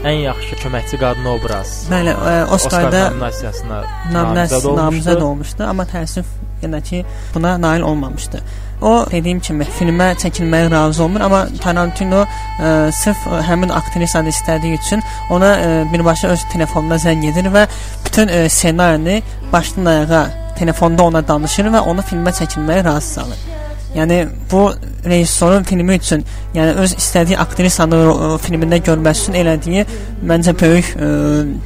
ən 0.05 0.23
yaxşı 0.25 0.57
köməkçi 0.63 0.99
qadın 1.01 1.27
obraz. 1.35 1.87
Bəli, 1.91 2.15
ə, 2.15 2.33
e, 2.33 2.45
Oscarda 2.55 3.11
nominasiyasına 3.11 3.83
namizəd 4.15 4.65
olmuşdu. 4.65 4.77
namizəd 4.81 5.23
olmuşdu, 5.23 5.65
amma 5.67 5.85
təəssüf 5.85 6.27
yenə 6.63 6.83
ki 6.83 7.05
buna 7.35 7.59
nail 7.61 7.83
olmamışdı. 7.83 8.41
O 8.83 9.05
dediyim 9.11 9.41
kimi 9.41 9.67
filmə 9.79 10.15
çəkilməyə 10.23 10.71
razı 10.73 11.03
olmur, 11.05 11.21
amma 11.21 11.43
Tarantino 11.61 12.25
ə, 12.25 12.29
e, 12.65 12.93
sırf 12.97 13.27
həmin 13.49 13.75
aktrisanı 13.77 14.33
istədiyi 14.33 14.81
üçün 14.81 15.05
ona 15.31 15.55
ə, 15.55 15.71
e, 15.85 15.87
birbaşa 15.93 16.33
öz 16.35 16.47
telefonuna 16.53 16.97
zəng 16.97 17.27
edir 17.33 17.53
və 17.53 17.67
bütün 18.07 18.33
ə, 18.33 18.47
ssenarini 18.49 19.23
başdan 19.53 19.93
ayağa 19.95 20.27
telefonda 20.59 21.03
ona 21.13 21.27
danışır 21.29 21.73
və 21.77 21.89
onu 21.93 22.05
filmə 22.09 22.33
çəkilməyə 22.41 22.85
razı 22.85 23.15
salır. 23.21 23.51
Yəni 23.95 24.21
bu 24.51 24.69
rejissorun 25.05 25.65
filmi 25.67 25.97
üçün, 25.99 26.23
yəni 26.55 26.77
öz 26.85 26.93
istədiyi 26.95 27.39
aktrisanı 27.43 27.99
filmində 28.45 28.79
görməsi 28.87 29.27
üçün 29.27 29.41
elədiyi 29.41 29.87
məncə 30.31 30.55
böyük 30.61 30.93
ə, 30.95 31.11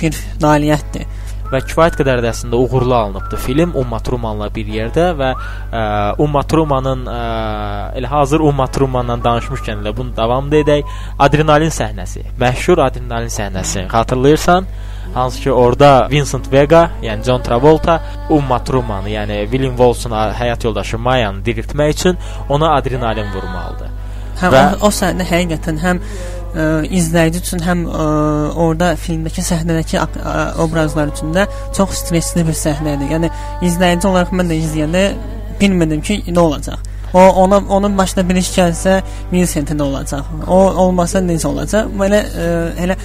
bir 0.00 0.16
nailiyyətdir 0.40 1.04
və 1.54 1.60
kifayət 1.68 1.98
qədər 2.00 2.22
də 2.24 2.30
əslində 2.32 2.58
uğurlu 2.58 2.94
alınıbdı 2.96 3.38
film 3.44 3.74
Umma 3.78 4.00
Trumanla 4.04 4.48
bir 4.54 4.70
yerdə 4.70 5.10
və 5.18 5.30
ə, 5.34 5.82
Umma 6.22 6.42
Trumanın 6.50 7.04
ə, 7.10 7.18
elə 8.00 8.10
hazır 8.10 8.44
Umma 8.48 8.66
Trumanla 8.74 9.18
danışmışkən 9.24 9.84
elə 9.84 9.94
bunu 9.96 10.14
davam 10.16 10.50
da 10.50 10.62
edək. 10.62 10.88
Adrenalin 11.22 11.72
səhnəsi, 11.74 12.24
məşhur 12.40 12.82
adrenalin 12.86 13.32
səhnəsi. 13.32 13.86
Xatırlayırsan? 13.92 14.68
Hansı 15.14 15.40
ki 15.40 15.52
orada 15.52 16.08
Vincent 16.10 16.52
Vega, 16.52 16.90
yəni 17.02 17.24
John 17.24 17.42
Travolta 17.42 18.00
Uma 18.30 18.58
Thurmanı, 18.64 19.10
yəni 19.10 19.42
William 19.50 19.76
Wallace-un 19.76 20.14
həyat 20.40 20.64
yoldaşı 20.64 20.98
Mayanı 20.98 21.44
diriltmək 21.44 21.90
üçün 21.90 22.18
ona 22.48 22.74
adrenalin 22.74 23.28
vurmalıdır. 23.34 23.92
Hə, 24.40 24.50
və 24.50 24.62
o, 24.74 24.88
o 24.88 24.90
səhnə 24.90 25.26
həqiqətən 25.28 25.78
həm 25.82 26.00
ə, 26.00 26.64
izləyici 26.98 27.42
üçün 27.42 27.62
həm 27.62 27.84
ə, 27.86 28.06
orada 28.64 28.94
filmdəki 28.98 29.44
səhnədəki 29.46 30.00
ə, 30.00 30.08
obrazlar 30.64 31.12
üçün 31.12 31.34
də 31.36 31.46
çox 31.76 32.00
stressli 32.02 32.42
bir 32.46 32.58
səhnə 32.58 32.96
idi. 32.96 33.12
Yəni 33.14 33.30
izləyici 33.68 34.10
olaraq 34.10 34.34
mən 34.34 34.50
də 34.50 34.58
izləyəndə 34.64 35.04
bilmirdim 35.60 36.02
ki, 36.02 36.22
nə 36.32 36.42
olacaq. 36.42 36.90
O 37.14 37.20
ona 37.44 37.60
onun 37.68 37.98
başına 37.98 38.28
bir 38.28 38.40
iş 38.40 38.50
gəlsə, 38.56 38.96
Vincent-ə 39.32 39.76
nə 39.78 39.86
olacaq? 39.86 40.32
O 40.50 40.58
olmasa 40.86 41.22
necə 41.22 41.46
olacaq? 41.46 41.92
Belə 42.00 42.24
ə, 42.26 42.48
elə 42.86 42.98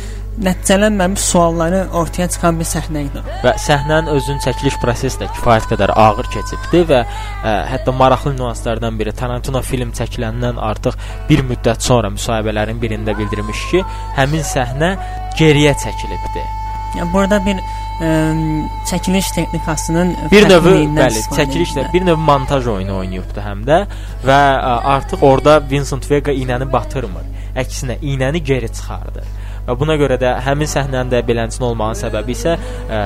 nəticələnməmiş 0.43 1.23
sualları 1.31 1.79
ortaya 1.99 2.27
çıxan 2.31 2.59
bir 2.59 2.67
səhnə 2.67 3.01
idi. 3.09 3.23
Və 3.43 3.53
səhnənin 3.59 4.11
özünün 4.13 4.39
çəkiliş 4.45 4.77
prosesi 4.83 5.19
də 5.21 5.27
kifayət 5.35 5.67
qədər 5.73 5.91
ağır 6.05 6.29
keçibdi 6.35 6.83
və 6.91 7.01
ə, 7.03 7.55
hətta 7.73 7.95
maraqlı 7.95 8.35
nüanslardan 8.37 8.99
biri 8.99 9.11
Tarantino 9.19 9.61
film 9.65 9.91
çəkiləndən 9.97 10.61
artıq 10.69 10.95
bir 11.29 11.43
müddət 11.49 11.83
sonra 11.83 12.11
müsahibələrin 12.15 12.79
birində 12.79 13.17
bildirmiş 13.17 13.65
ki, 13.71 13.83
həmin 14.19 14.45
səhnə 14.47 14.93
geriyə 15.39 15.75
çəkilibdi. 15.83 16.45
Yəni 16.97 17.11
burada 17.13 17.41
bir 17.45 17.59
ə, 17.59 18.13
çəkiliş 18.89 19.33
texnikasının 19.35 20.15
bir 20.31 20.47
növ 20.49 20.69
bəli, 20.95 21.25
çəkilişlə 21.35 21.89
bir 21.93 22.07
növ 22.07 22.23
montaj 22.29 22.71
oyunu 22.77 22.95
oynayıbdı 23.01 23.43
həm 23.43 23.67
də 23.67 23.81
və 24.25 24.39
ə, 24.39 24.71
artıq 24.95 25.25
orada 25.33 25.59
Vincent 25.71 26.07
Vega 26.11 26.31
iynəni 26.31 26.71
batırmır. 26.71 27.27
Əksinə 27.59 27.99
iynəni 27.99 28.39
geri 28.45 28.71
çıxardır. 28.71 29.27
Və 29.69 29.75
buna 29.77 29.95
görə 30.01 30.17
də 30.17 30.31
həmin 30.41 30.69
səhnənin 30.69 31.11
də 31.11 31.21
beləncə 31.27 31.61
olmağın 31.61 31.97
səbəbi 31.99 32.33
isə 32.33 32.55
ə, 32.57 33.01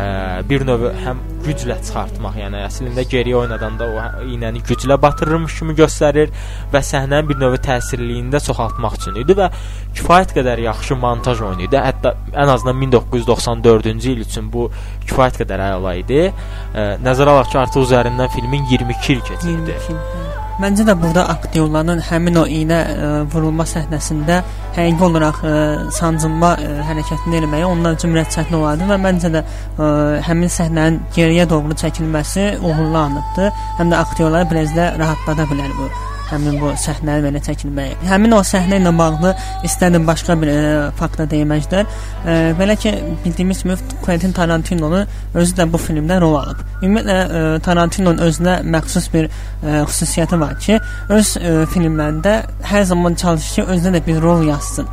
bir 0.48 0.64
növ 0.64 0.86
həm 1.04 1.20
güclə 1.44 1.76
çıxartmaq, 1.84 2.38
yəni 2.40 2.62
əslində 2.64 3.04
geriyə 3.12 3.42
oynadanda 3.42 3.90
o 3.92 4.04
iynəni 4.30 4.62
güclə 4.64 4.96
batırırmış 5.04 5.58
kimi 5.60 5.76
göstərir 5.76 6.32
və 6.72 6.82
səhnənin 6.88 7.28
bir 7.28 7.42
növ 7.42 7.58
təsirliyini 7.66 8.32
də 8.32 8.40
çoxaltmaq 8.46 8.96
üçün 9.02 9.20
idi 9.20 9.36
və 9.36 9.50
kifayət 9.98 10.32
qədər 10.38 10.64
yaxşı 10.70 10.96
montaj 11.04 11.44
oyunu 11.44 11.68
idi. 11.68 11.82
Hətta 11.84 12.16
ən 12.32 12.54
azından 12.54 12.80
1994-cü 12.86 14.14
il 14.14 14.24
üçün 14.24 14.48
bu 14.54 14.70
kifayət 15.04 15.42
qədər 15.44 15.66
əla 15.74 15.98
idi. 16.00 16.30
Ə, 16.32 16.88
nəzərə 17.04 17.36
alaq 17.36 17.52
ki, 17.52 17.60
artıq 17.66 17.84
üzərindən 17.90 18.32
filmin 18.38 18.64
22 18.72 19.18
il 19.18 19.28
keçibdi. 19.28 19.58
22 19.60 19.98
il. 19.98 20.33
Məncə 20.62 20.84
də 20.86 20.94
burada 21.02 21.24
aktyorların 21.32 22.02
həmin 22.06 22.36
o 22.38 22.44
iynə 22.46 22.78
ə, 22.78 22.94
e, 22.94 23.08
vurulma 23.34 23.66
səhnəsində 23.66 24.38
həqiqi 24.76 25.06
olaraq 25.08 25.42
ə, 25.42 25.50
e, 25.50 25.88
sancılma 25.98 26.54
ə, 26.62 26.68
e, 26.68 26.86
hərəkətini 26.92 27.40
eləməyi 27.40 27.66
onlar 27.66 27.98
üçün 27.98 28.14
mürəkkəb 28.14 28.38
çətin 28.38 28.60
olardı 28.60 28.92
və 28.94 29.02
məncə 29.02 29.34
də 29.34 29.42
ə, 29.42 29.92
həmin 30.30 30.54
səhnənin 30.54 31.04
geriyə 31.18 31.50
doğru 31.50 31.74
çəkilməsi 31.82 32.50
uğurlu 32.62 33.02
anıbdı. 33.08 33.54
Həm 33.82 33.94
də 33.96 34.02
aktyorları 34.06 34.52
biraz 34.54 34.76
da 34.78 34.92
rahatlada 35.02 35.50
bilər 35.50 35.74
bu 35.80 35.90
həmin 36.34 36.60
bu 36.62 36.72
səhnəni 36.80 37.24
belə 37.26 37.42
çəkilməyi. 37.46 37.98
Həmin 38.10 38.36
o 38.38 38.42
səhnə 38.48 38.80
ilə 38.82 38.94
bağlı 38.98 39.34
istədim 39.68 40.08
başqa 40.08 40.36
bir 40.42 40.52
e, 40.52 40.60
fakta 41.00 41.28
deyməkdən. 41.32 41.90
E, 42.26 42.36
belə 42.60 42.78
ki, 42.80 42.94
bildiyimiz 43.24 43.64
kimi 43.64 43.78
Quentin 44.06 44.36
Tarantino'nun 44.36 45.08
özü 45.40 45.58
də 45.60 45.70
bu 45.74 45.82
filmdə 45.82 46.20
rol 46.24 46.38
alıb. 46.42 46.66
Ümumiyyətlə 46.82 47.18
e, 47.24 47.44
Tarantino'nun 47.68 48.22
özünə 48.28 48.60
məxsus 48.76 49.10
bir 49.14 49.30
e, 49.30 49.80
xüsusiyyəti 49.90 50.40
var 50.42 50.60
ki, 50.66 50.80
öz 51.18 51.34
e, 51.40 51.56
filmlərində 51.74 52.38
hər 52.74 52.86
zaman 52.92 53.20
çalışır 53.24 53.60
ki, 53.62 53.68
özünə 53.78 53.98
də 53.98 54.06
bir 54.08 54.22
rol 54.24 54.48
yazsın. 54.50 54.90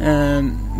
Ə, 0.00 0.14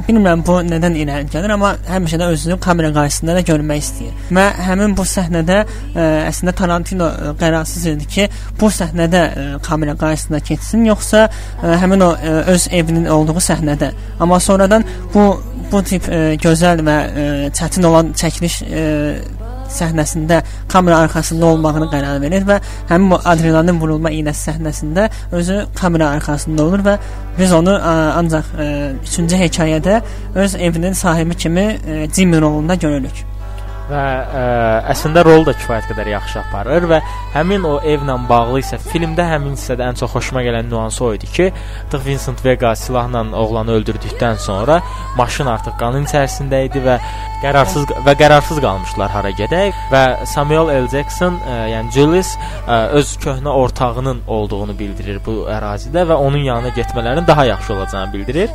bilmirəm 0.07 0.43
bu 0.47 0.59
nədən 0.67 0.97
irəli 1.01 1.29
gəlir, 1.33 1.55
amma 1.55 1.75
həmişə 1.89 2.21
də 2.21 2.29
özünü 2.35 2.59
kamera 2.65 2.93
qarşısında 2.97 3.37
da 3.39 3.45
görmək 3.51 3.83
istəyir. 3.85 4.15
Və 4.37 4.47
həmin 4.69 4.97
bu 4.99 5.07
səhnədə 5.09 5.59
ə, 5.61 6.07
əslində 6.31 6.57
Tarantino 6.61 7.11
ə, 7.11 7.35
qərarsız 7.41 7.87
idi 7.95 8.09
ki, 8.15 8.29
bu 8.61 8.73
səhnədə 8.75 9.23
ə, 9.29 9.49
kamera 9.67 9.97
qarşısında 10.01 10.41
keçsin, 10.51 10.87
yoxsa 10.91 11.27
ə, 11.29 11.77
həmin 11.83 12.07
o 12.07 12.13
ə, 12.17 12.37
öz 12.55 12.69
evinin 12.81 13.11
olduğu 13.13 13.45
səhnədə. 13.51 13.93
Amma 14.21 14.41
sonradan 14.41 14.87
bu 15.15 15.31
bu 15.71 15.83
tip 15.87 16.09
ə, 16.11 16.23
gözəl 16.43 16.83
və 16.87 16.97
ə, 16.97 17.29
çətin 17.55 17.87
olan 17.87 18.15
çəkiliş 18.19 18.63
ə, 18.67 18.89
səhnəsində 19.77 20.43
kamera 20.69 20.99
arxasında 21.07 21.47
olmağını 21.55 21.91
qərar 21.95 22.21
verir 22.23 22.47
və 22.49 22.61
həmin 22.91 23.15
bu 23.15 23.21
adrenalin 23.33 23.81
vurulma 23.81 24.13
iynəsi 24.15 24.51
səhnəsində 24.51 25.09
özü 25.33 25.63
kamera 25.81 26.13
arxasında 26.19 26.69
olur 26.69 26.87
və 26.91 26.99
biz 27.39 27.53
onu 27.57 27.75
ə, 27.79 27.97
ancaq 28.21 28.55
3-cü 28.61 29.43
hekayədə 29.47 30.01
öz 30.35 30.55
evinin 30.55 30.93
sahibi 30.93 31.35
kimi 31.35 31.67
Jimmy 32.15 32.41
rolunda 32.41 32.75
görürük 32.75 33.30
və 33.91 34.05
ə, 34.23 34.45
əslində 34.93 35.25
rolu 35.27 35.49
da 35.51 35.55
kifayət 35.59 35.91
qədər 35.91 36.13
yaxşı 36.15 36.41
aparır 36.45 36.87
və 36.91 37.01
həmin 37.35 37.67
o 37.69 37.77
evlə 37.87 38.17
bağlı 38.29 38.61
isə 38.63 38.79
filmdə 38.91 39.27
həmin 39.29 39.57
hissədə 39.59 39.89
ən 39.91 39.99
çox 39.99 40.15
xoşuma 40.15 40.43
gələn 40.47 40.71
nüansı 40.71 41.05
o 41.05 41.13
idi 41.15 41.31
ki, 41.31 41.51
artıq 41.85 42.07
Vincent 42.07 42.45
Vega 42.45 42.75
silahla 42.77 43.25
oğlanı 43.37 43.73
öldürdükdən 43.79 44.39
sonra 44.39 44.81
maşın 45.17 45.51
artıq 45.51 45.77
qanın 45.81 46.07
içərisində 46.07 46.63
idi 46.67 46.83
və 46.85 46.99
qərarsız 47.43 47.91
və 48.07 48.15
qərarsız 48.21 48.61
qalmışlar 48.63 49.11
hara 49.11 49.31
gedək 49.37 49.77
və 49.93 50.03
Samuel 50.27 50.71
L. 50.75 50.89
Jackson, 50.93 51.39
ə, 51.43 51.61
yəni 51.75 51.95
Julius 51.95 52.35
ə, 52.67 52.81
öz 53.01 53.15
köhnə 53.25 53.55
ortağının 53.63 54.23
olduğunu 54.27 54.77
bildirir 54.79 55.21
bu 55.27 55.45
ərazidə 55.51 56.07
və 56.09 56.19
onun 56.19 56.45
yanına 56.47 56.75
getmələrin 56.77 57.27
daha 57.27 57.45
yaxşı 57.51 57.75
olacağını 57.75 58.13
bildirir 58.13 58.51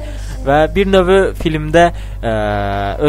və 0.46 0.60
bir 0.76 0.92
növ 0.92 1.12
filmdə 1.42 1.90
ə, 2.22 2.36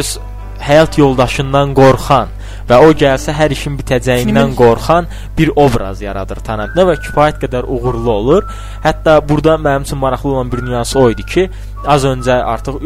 öz 0.01 0.17
həyat 0.61 0.99
yoldaşından 0.99 1.75
qorxan 1.77 2.33
və 2.69 2.79
o 2.83 2.91
gəlsə 2.99 3.35
hər 3.37 3.53
işin 3.55 3.77
bitəcəyindən 3.79 4.51
Filmin- 4.51 4.57
qorxan 4.59 5.07
bir 5.39 5.53
obraz 5.57 6.03
yaradır 6.03 6.41
Tarantino 6.47 6.87
və 6.91 6.97
kifayət 7.05 7.39
qədər 7.45 7.69
uğurlu 7.69 8.11
olur. 8.11 8.43
Hətta 8.85 9.21
burada 9.29 9.55
mənim 9.55 9.87
üçün 9.87 9.99
maraqlı 9.99 10.33
olan 10.33 10.53
bir 10.53 10.63
nüans 10.67 10.97
o 10.97 11.11
idi 11.11 11.27
ki, 11.27 11.51
az 11.87 12.05
öncə 12.09 12.37
artıq 12.55 12.79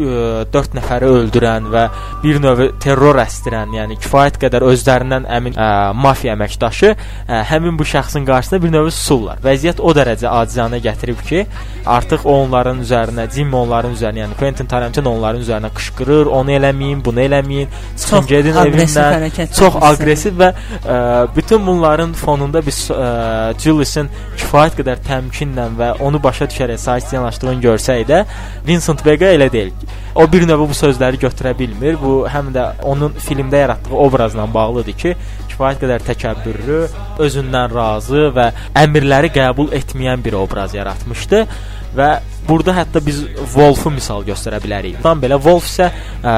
4 0.53 0.75
nəfəri 0.77 1.09
öldürən 1.17 1.69
və 1.73 1.85
bir 2.23 2.39
növ 2.43 2.63
terror 2.81 3.17
əstirən, 3.21 3.73
yəni 3.77 3.97
kifayət 4.01 4.39
qədər 4.41 4.65
özlərindən 4.71 5.27
əmin 5.37 5.57
ə, 5.57 5.69
mafiya 5.97 6.35
əməkdaşı 6.37 6.91
ə, 6.91 7.41
həmin 7.51 7.77
bu 7.79 7.87
şəxsin 7.87 8.25
qarşısında 8.27 8.61
bir 8.63 8.73
növ 8.75 8.89
susurlar. 8.91 9.41
Vəziyyət 9.43 9.81
o 9.81 9.93
dərəcə 9.97 10.29
acizanə 10.41 10.81
gətirib 10.83 11.21
ki, 11.27 11.45
artıq 11.89 12.25
onların 12.29 12.81
üzərinə, 12.85 13.27
Jimmy 13.33 13.57
onların 13.61 13.95
üzərinə, 13.97 14.25
yəni 14.25 14.37
Quentin 14.39 14.69
Tarantino 14.71 15.13
onların 15.17 15.41
üzərinə 15.45 15.71
qışqırır, 15.77 16.31
onu 16.39 16.55
eləməyin, 16.57 17.01
bunu 17.05 17.25
eləməyin, 17.25 17.71
çıxın 17.97 18.29
gedin 18.29 18.59
evindən. 18.65 19.27
Çox 19.57 19.79
aqressiv 19.91 20.37
və 20.41 20.51
ə, 20.53 20.99
bütün 21.35 21.65
bunların 21.67 22.13
fonunda 22.19 22.61
biz 22.65 22.83
ə, 22.93 23.53
Julius'in 23.61 24.09
kifayət 24.39 24.79
qədər 24.81 25.01
təmkinlə 25.07 25.67
və 25.79 25.91
onu 26.05 26.21
başa 26.23 26.47
düşərək 26.51 26.81
sakit 26.81 27.15
yanaşdığını 27.17 27.61
görsək 27.65 28.05
də, 28.09 28.23
Vincent 28.67 28.90
Vega 29.05 29.31
elə 29.31 29.47
deyil. 29.51 29.71
O 30.15 30.25
bir 30.31 30.43
növ 30.47 30.65
bu 30.67 30.75
sözləri 30.75 31.19
götürə 31.21 31.53
bilmir. 31.57 31.97
Bu 32.01 32.25
həm 32.29 32.51
də 32.55 32.65
onun 32.83 33.15
filmdə 33.15 33.63
yaratdığı 33.63 33.95
obrazla 34.05 34.47
bağlıdır 34.53 34.97
ki, 35.03 35.13
kifayət 35.51 35.83
qədər 35.83 36.05
təkəbbürlü, 36.09 36.79
özündən 37.23 37.75
razı 37.75 38.27
və 38.35 38.49
əmrləri 38.83 39.31
qəbul 39.35 39.71
etməyən 39.77 40.23
bir 40.25 40.39
obraz 40.41 40.75
yaratmışdı 40.75 41.45
və 41.97 42.11
burada 42.51 42.75
hətta 42.75 43.01
biz 43.05 43.23
Wolf-u 43.55 43.93
misal 43.95 44.25
göstərə 44.27 44.59
bilərik. 44.63 44.99
Tam 45.03 45.21
belə 45.23 45.39
Wolf 45.41 45.69
isə 45.69 45.87
ə, 45.87 46.35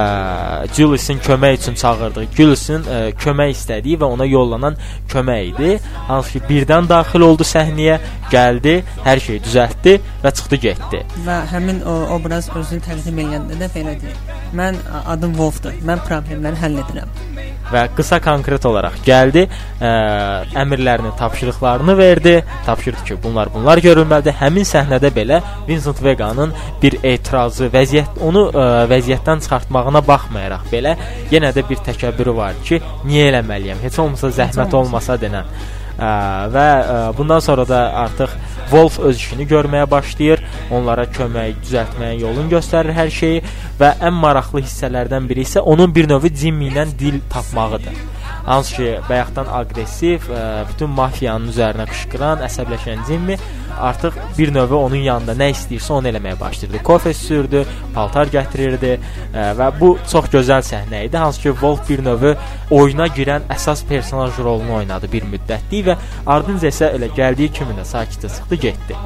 Julius'in 0.78 1.19
kömək 1.26 1.58
üçün 1.60 1.78
çağırdığı, 1.82 2.28
Julius'in 2.38 2.86
ə, 2.86 3.02
kömək 3.23 3.56
istədiyi 3.58 3.97
və 4.02 4.12
ona 4.15 4.30
yollanan 4.30 4.78
kömək 5.12 5.49
idi. 5.54 5.73
Hansı 6.08 6.38
ki 6.38 6.43
birdən 6.49 6.89
daxil 6.89 7.26
oldu 7.26 7.47
səhnəyə, 7.47 7.97
gəldi, 8.32 8.78
hər 9.08 9.26
şeyi 9.28 9.43
düzəltdi 9.47 9.97
və 10.23 10.36
çıxdı 10.38 10.62
getdi. 10.69 11.04
və 11.26 11.41
həmin 11.52 11.84
o 11.88 11.99
obraz 12.15 12.49
özünü 12.56 12.86
təqdim 12.88 13.21
edəndə 13.26 13.60
də 13.62 13.69
belə 13.76 13.97
deyir. 14.02 14.42
Mən 14.53 14.77
adım 15.05 15.33
Wolfdur. 15.39 15.75
Mən 15.87 16.03
problemləri 16.07 16.61
həll 16.61 16.81
edirəm. 16.83 17.09
və 17.73 17.87
qısa 17.97 18.19
konkret 18.21 18.65
olaraq 18.69 18.99
gəldi, 19.05 19.47
ə, 19.81 19.91
əmrlərini, 20.61 21.13
tapşırıqlarını 21.17 21.97
verdi. 21.97 22.33
Tapşırdı 22.65 23.03
ki, 23.07 23.17
bunlar 23.23 23.49
bunlar 23.53 23.81
görülməlidir. 23.81 24.35
Həmin 24.41 24.67
səhnədə 24.67 25.09
belə 25.15 25.41
Vincent 25.67 26.03
Vega-nın 26.03 26.53
bir 26.83 26.99
etirazı, 27.03 27.71
vəziyyət 27.73 28.19
onu 28.21 28.49
ə, 28.51 28.67
vəziyyətdən 28.91 29.41
çıxartmağına 29.45 30.03
baxmayaraq 30.07 30.67
belə 30.73 30.97
yenə 31.33 31.53
də 31.55 31.65
bir 31.69 31.81
təkəbbürü 31.87 32.35
var 32.37 32.59
ki, 32.67 32.81
niyə 33.07 33.31
eləməliyəm? 33.31 33.81
Heç 33.87 33.99
olmasa 34.03 34.33
zəhmət 34.41 34.77
olmasa 34.77 35.17
denən. 35.21 35.49
Və 36.53 36.67
bundan 37.17 37.39
sonra 37.43 37.67
da 37.67 37.79
artıq 38.05 38.33
Wolf 38.71 38.99
öz 38.99 39.17
işini 39.17 39.45
görməyə 39.47 39.89
başlayır. 39.91 40.41
Onlara 40.73 41.05
kömək, 41.05 41.59
düzəltməyə 41.65 42.19
yolun 42.23 42.49
göstərir 42.51 42.95
hər 42.97 43.11
şeyi 43.13 43.43
və 43.79 43.93
ən 44.01 44.15
maraqlı 44.17 44.63
hissələrdən 44.63 45.29
biri 45.29 45.45
isə 45.45 45.61
onun 45.61 45.93
bir 45.95 46.09
növ 46.09 46.25
Jimmy 46.33 46.71
ilə 46.71 46.87
dil 46.99 47.19
tapmağıdır. 47.29 47.99
Hansı 48.45 48.75
ki, 48.75 48.88
bayaqdan 49.10 49.47
aqressiv, 49.60 50.25
ə, 50.27 50.43
bütün 50.69 50.89
mafiyanın 50.97 51.51
üzərinə 51.53 51.86
qışqıran, 51.88 52.43
əsəbləşən 52.47 53.06
Jimmy 53.08 53.38
artıq 53.79 54.17
bir 54.38 54.51
növ 54.53 54.73
onun 54.77 55.03
yanında 55.06 55.36
nə 55.39 55.49
istəyirsə 55.53 55.93
onu 55.95 56.12
eləməyə 56.12 56.39
başlayırdı. 56.39 56.84
Kofe 56.84 57.13
sürdü, 57.13 57.63
paltar 57.95 58.27
gətirirdi 58.34 58.97
ə, 58.97 59.47
və 59.60 59.69
bu 59.79 59.93
çox 60.12 60.27
gözəl 60.34 60.65
səhnə 60.67 61.06
idi. 61.08 61.17
Hansı 61.17 61.41
ki, 61.45 61.53
Wolf 61.63 61.88
bir 61.89 62.03
növ 62.03 62.25
oyuna 62.71 63.08
girən 63.15 63.47
əsas 63.53 63.86
personaj 63.88 64.39
rolunu 64.43 64.82
oynadı 64.82 65.12
bir 65.12 65.23
müddətlik 65.32 65.88
və 65.88 65.97
ardınca 66.27 66.67
isə 66.67 66.91
elə 66.97 67.12
gəldiyi 67.15 67.51
kimi 67.53 67.79
də 67.79 67.88
sakitcə 67.88 68.36
çıxdı, 68.36 68.60
getdi. 68.67 68.99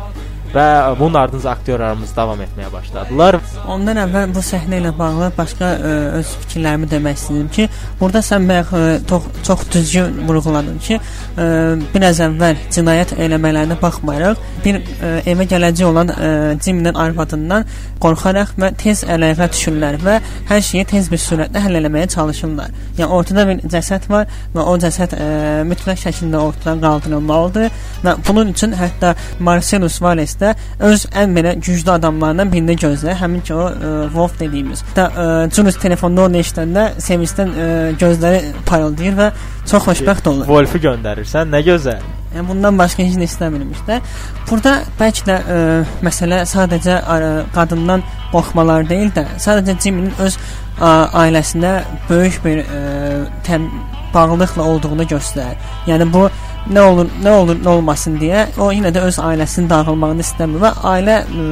Və 0.54 0.66
bunun 1.00 1.18
ardınca 1.20 1.50
aktyorlarımız 1.52 2.14
davam 2.16 2.40
etməyə 2.42 2.70
başladılar. 2.72 3.38
Ondan 3.68 4.00
əvvəl 4.06 4.32
bu 4.36 4.44
səhnə 4.46 4.80
ilə 4.80 4.94
bağlı 4.98 5.32
başqa 5.38 5.72
ə, 5.76 5.92
öz 6.22 6.32
fikirlərimi 6.44 6.88
demək 6.92 7.20
istəyirəm 7.20 7.50
ki, 7.54 7.68
burada 8.00 8.22
sən 8.26 8.48
bayaq 8.48 8.72
ə, 8.72 8.84
çox 9.10 9.28
çox 9.48 9.66
düzgün 9.74 10.22
vurğuladın 10.28 10.80
ki, 10.88 11.00
ə, 11.36 11.48
biraz 11.94 12.22
əvvəl 12.24 12.62
cinayət 12.74 13.14
eləmələrinə 13.26 13.78
baxmayaraq 13.82 14.46
bir 14.64 14.80
ə, 14.80 15.12
evə 15.34 15.48
gələcək 15.52 15.90
olan 15.90 16.14
ə, 16.16 16.32
Jimmy-nin 16.64 16.96
arvadından 16.96 17.68
qorxaraq 18.02 18.56
və 18.62 18.72
tez 18.80 19.04
əlaqə 19.04 19.50
düşürlər 19.52 20.00
və 20.04 20.18
hər 20.48 20.64
şeyi 20.64 20.88
tez 20.94 21.12
bir 21.12 21.22
sürətlə 21.22 21.66
həll 21.66 21.82
etməyə 21.82 22.08
çalışırlar. 22.16 22.72
Yəni 22.98 23.12
ortada 23.20 23.48
bir 23.50 23.62
cəsəd 23.76 24.08
var 24.10 24.32
və 24.56 24.64
o 24.64 24.78
cəsəd 24.82 25.18
ə, 25.18 25.30
mütləq 25.68 26.02
şəkildə 26.06 26.40
ortadan 26.40 26.82
qaldırılmalıdır 26.86 27.70
və 28.06 28.18
bunun 28.28 28.56
üçün 28.56 28.76
hətta 28.78 29.14
Marcellus 29.44 30.00
Wallace 30.00 30.37
də 30.42 30.54
öz 30.90 31.06
ən 31.22 31.34
belə 31.38 31.56
güclü 31.60 31.92
adamlarından 31.92 32.52
birini 32.52 32.76
gözləyir. 32.80 33.18
Həmin 33.22 33.44
ki 33.48 33.54
o 33.54 33.66
ə, 33.70 33.94
Wolf 34.14 34.40
dediyimiz. 34.40 34.84
Da 34.96 35.10
Julius 35.56 35.80
telefonda 35.82 36.28
onu 36.28 36.42
eşidəndə 36.44 36.86
sevincdən 37.04 37.54
ə, 37.54 37.68
gözləri 38.02 38.54
parıldayır 38.70 39.18
və 39.18 39.32
çox 39.68 39.90
xoşbəxt 39.90 40.30
olur. 40.32 40.48
Wolf-u 40.48 40.82
göndərirsən, 40.84 41.52
nə 41.54 41.64
gözəl. 41.66 42.06
Yəni 42.36 42.48
bundan 42.50 42.78
başqa 42.80 43.06
heç 43.08 43.18
nə 43.18 43.28
istəmirmişlər. 43.28 44.16
Burada 44.50 44.78
bəlkə 45.00 45.28
də 45.28 45.38
ə, 45.40 45.60
məsələ 46.06 46.44
sadəcə 46.50 47.02
ə, 47.02 47.20
qadından 47.56 48.06
qorxmalar 48.32 48.88
deyil 48.90 49.12
də, 49.16 49.26
sadəcə 49.42 49.78
Jimminin 49.84 50.16
öz 50.24 50.38
ə, 50.38 50.92
ailəsinə 51.24 51.78
böyük 52.10 52.42
bir 52.46 52.64
ə, 52.64 52.82
təm 53.48 53.70
bağlılıqla 54.18 54.68
olduğunu 54.74 55.08
göstərir. 55.14 55.72
Yəni 55.88 56.10
bu 56.14 56.28
nə 56.74 56.84
olur, 56.84 57.10
nə 57.24 57.32
olur, 57.42 57.62
nə 57.64 57.74
olmasın 57.78 58.18
deyə 58.22 58.48
o 58.60 58.72
yenə 58.76 58.92
də 58.96 59.06
öz 59.08 59.22
ailəsinin 59.30 59.70
dağılmağını 59.72 60.26
istəmir 60.26 60.64
və 60.66 60.74
ailə 60.92 61.22
ə, 61.24 61.48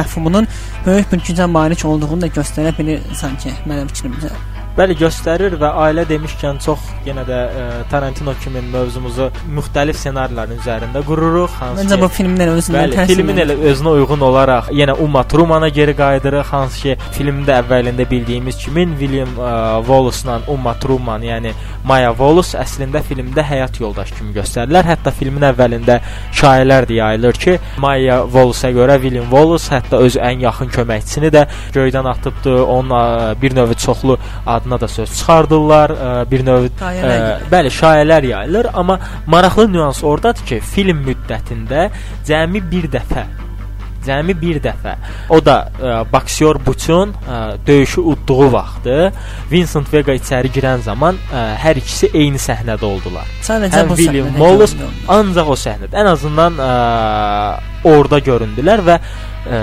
məfhumunun 0.00 0.50
böyük 0.86 1.12
bir 1.12 1.24
gücə 1.30 1.48
malik 1.50 1.84
olduğunu 1.86 2.26
da 2.26 2.34
göstərə 2.40 2.74
bilir 2.78 3.02
sanki 3.14 3.54
mənim 3.66 3.90
fikrimcə. 3.92 4.34
Bəli, 4.76 4.92
göstərir 5.00 5.54
və 5.56 5.68
ailə 5.86 6.02
demişkən 6.04 6.58
çox 6.60 6.82
yenə 7.06 7.22
də 7.24 7.36
ə, 7.48 7.60
Tarantino 7.88 8.34
kimi 8.42 8.60
mövzumuzu 8.74 9.30
müxtəlif 9.56 9.96
ssenarilərin 9.96 10.58
üzərində 10.60 11.00
qururuq. 11.06 11.54
Hansı 11.62 11.80
Məncə 11.86 11.96
ki- 11.96 12.02
bu 12.02 12.08
filmin 12.12 12.42
elə 12.44 12.56
özündən 12.58 12.82
Bəli, 12.82 12.96
təsir 12.98 13.14
filmin 13.14 13.38
edir. 13.40 13.54
elə 13.56 13.70
özünə 13.70 13.94
uyğun 13.96 14.24
olaraq 14.28 14.68
yenə 14.76 14.92
Uma 15.00 15.22
Thurmana 15.24 15.70
geri 15.72 15.94
qayıdırıq. 15.96 16.50
Hansı 16.52 16.82
ki, 16.82 16.96
filmdə 17.16 17.54
əvvəlində 17.62 18.04
bildiyimiz 18.10 18.58
kimi 18.66 18.84
William 19.00 19.32
ə, 19.38 19.54
Wallace-la 19.88 20.42
Uma 20.52 20.74
Thurman, 20.74 21.24
yəni 21.24 21.54
Maya 21.88 22.12
Wallace 22.12 22.58
əslində 22.60 23.00
filmdə 23.08 23.46
həyat 23.48 23.80
yoldaşı 23.80 24.14
kimi 24.18 24.34
göstərilir. 24.36 24.84
Hətta 24.92 25.10
filmin 25.10 25.48
əvvəlində 25.54 26.00
şayiələr 26.36 26.84
də 26.92 27.00
yayılır 27.00 27.32
ki, 27.46 27.56
Maya 27.78 28.20
Wallace-a 28.28 28.74
görə 28.76 29.00
William 29.00 29.32
Wallace 29.32 29.72
hətta 29.72 30.02
öz 30.04 30.20
ən 30.20 30.44
yaxın 30.44 30.68
köməkçisini 30.76 31.32
də 31.32 31.46
göydən 31.72 32.12
atıbdı. 32.12 32.58
Onun 32.66 32.92
ə, 32.92 33.40
bir 33.40 33.56
növ 33.56 33.72
çoxlu 33.80 34.18
adına 34.66 34.80
da 34.80 34.88
söz 34.88 35.10
çıxardırlar. 35.18 35.90
Ə, 35.90 36.30
bir 36.30 36.44
növ 36.44 36.68
Şayiələr 36.80 37.06
ə, 37.06 37.16
yayılır. 37.16 37.48
Bəli, 37.52 37.72
şayiələr 37.80 38.26
yayılır, 38.26 38.66
amma 38.74 39.00
maraqlı 39.26 39.72
nüans 39.72 40.04
ordadır 40.04 40.46
ki, 40.46 40.60
film 40.60 41.04
müddətində 41.06 41.90
cəmi 42.26 42.62
bir 42.70 42.90
dəfə 42.90 43.26
Cəmi 44.06 44.36
bir 44.38 44.60
dəfə. 44.62 44.92
O 45.34 45.40
da 45.42 45.56
ə, 45.66 45.94
boksyor 46.12 46.60
Buçun 46.66 47.10
ə, 47.26 47.38
döyüşü 47.66 48.00
udduğu 48.00 48.52
vaxtı 48.52 48.98
Vincent 49.50 49.90
Vega 49.92 50.14
içəri 50.14 50.52
girən 50.54 50.84
zaman 50.84 51.18
ə, 51.32 51.42
hər 51.58 51.80
ikisi 51.80 52.12
eyni 52.14 52.38
səhnədə 52.38 52.86
oldular. 52.86 53.26
Sadəcə 53.42 53.80
Həm 53.80 53.90
bu 53.90 53.96
William 53.98 54.30
Wallace 54.38 54.90
ancaq 55.10 55.50
o 55.50 55.58
səhnədə. 55.58 55.90
Ən 55.98 56.12
azından 56.12 56.62
ə, 56.62 56.70
orada 57.90 58.22
göründülər 58.30 58.84
və 58.86 59.00
ə, 59.00 59.60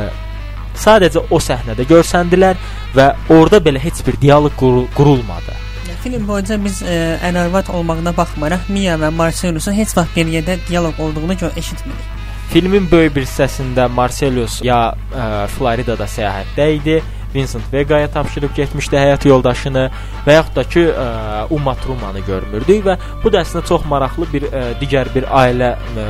sadəcə 0.79 1.25
o 1.29 1.39
səhnədə 1.39 1.85
görsəndilər 1.89 2.57
və 2.95 3.11
orada 3.29 3.61
belə 3.63 3.81
heç 3.83 4.01
bir 4.07 4.19
dialoq 4.21 4.57
qurul 4.59 4.87
qurulmadı. 4.97 5.59
Film 6.03 6.27
boyunca 6.27 6.57
biz 6.59 6.81
e, 6.83 7.17
ən-arvad 7.23 7.69
olmağına 7.71 8.11
baxmayaraq 8.17 8.67
Mia 8.75 8.97
və 8.99 9.07
Marcelusun 9.15 9.75
heç 9.77 9.95
vaxt 9.95 10.17
bir 10.17 10.31
yerdə 10.33 10.57
dialoq 10.67 10.99
olduğunu 10.99 11.37
eşitmirik. 11.55 12.09
Filmin 12.51 12.91
böyük 12.91 13.15
bir 13.15 13.23
hissəsində 13.23 13.87
Marcellus 13.89 14.59
ya 14.61 14.79
ə, 14.93 15.47
Floridada 15.55 16.05
səyahətdə 16.05 16.67
idi. 16.75 16.97
Vincent 17.33 17.71
Vega'ya 17.73 18.11
tapşırıb 18.11 18.51
getmişdi 18.55 18.97
həyat 18.99 19.23
yoldaşını 19.25 19.87
və 20.27 20.35
yaxud 20.35 20.55
da 20.59 20.63
ki 20.69 20.83
ə, 20.91 21.07
Uma 21.55 21.73
Thurmanı 21.81 22.21
görmürdük 22.27 22.83
və 22.85 22.97
bu 23.23 23.31
da 23.33 23.41
əslində 23.41 23.63
çox 23.71 23.87
maraqlı 23.89 24.27
bir 24.33 24.45
ə, 24.51 24.65
digər 24.81 25.09
bir 25.15 25.25
ailə 25.31 25.71
ə, 25.73 26.05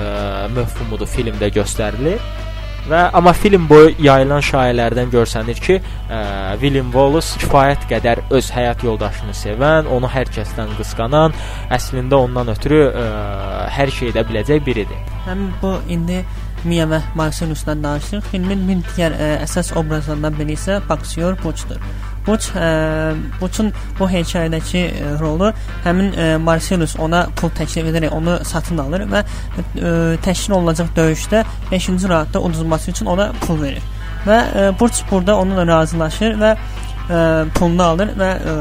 mövhumudur 0.57 1.07
filmdə 1.07 1.53
göstərilir. 1.53 2.19
Və 2.83 2.99
amma 3.15 3.31
film 3.31 3.63
boyu 3.69 3.93
yayılan 4.03 4.43
şayiələrdən 4.43 5.11
görsənir 5.13 5.59
ki, 5.63 5.77
ə, 6.11 6.17
William 6.59 6.89
Wallace 6.91 7.39
kifayət 7.39 7.85
qədər 7.87 8.25
öz 8.35 8.49
həyat 8.51 8.83
yoldaşını 8.83 9.35
sevən, 9.39 9.87
onu 9.87 10.09
hər 10.11 10.27
kəsdən 10.35 10.73
qısqanan, 10.79 11.35
əslində 11.71 12.19
ondan 12.19 12.51
ötürü 12.51 12.81
ə, 12.89 13.05
hər 13.77 13.93
şey 13.99 14.11
edə 14.11 14.25
biləcək 14.27 14.65
biridir. 14.67 14.99
Həmin 15.29 15.53
bu 15.61 15.77
indi 15.95 16.19
Mia 16.63 16.85
və 16.87 16.99
Marcelusdan 17.15 17.83
danışırıq. 17.83 18.25
Filmin 18.31 18.63
bir 18.67 18.81
digər 18.87 19.15
ə, 19.17 19.29
əsas 19.43 19.73
obrazlarından 19.79 20.37
biri 20.37 20.55
isə 20.57 20.79
boksyor 20.89 21.37
Buçdur. 21.43 21.81
Buç, 22.27 22.47
ə, 22.55 22.67
Buçun 23.41 23.73
bu 23.99 24.07
hekayədəki 24.07 24.83
ə, 24.85 25.09
rolu 25.19 25.51
həmin 25.83 26.13
ə, 26.13 26.29
Marcelus 26.43 26.95
ona 26.99 27.25
pul 27.39 27.51
təklif 27.57 27.89
edərək 27.91 28.15
onu 28.15 28.37
satın 28.47 28.79
alır 28.85 29.05
və 29.11 29.23
ə, 29.25 29.91
təşkil 30.23 30.55
olunacaq 30.59 30.93
döyüşdə 30.95 31.43
5-ci 31.71 32.09
raundda 32.09 32.41
uduzması 32.41 32.91
üçün 32.91 33.11
ona 33.11 33.31
pul 33.43 33.61
verir. 33.61 33.83
Və 34.27 34.39
ə, 34.39 34.65
Buç 34.79 35.03
burada 35.11 35.37
onunla 35.41 35.67
razılaşır 35.67 36.39
və 36.39 36.55
ə, 36.55 37.21
pulunu 37.59 37.87
alır 37.91 38.15
və 38.19 38.33
ə, 38.39 38.57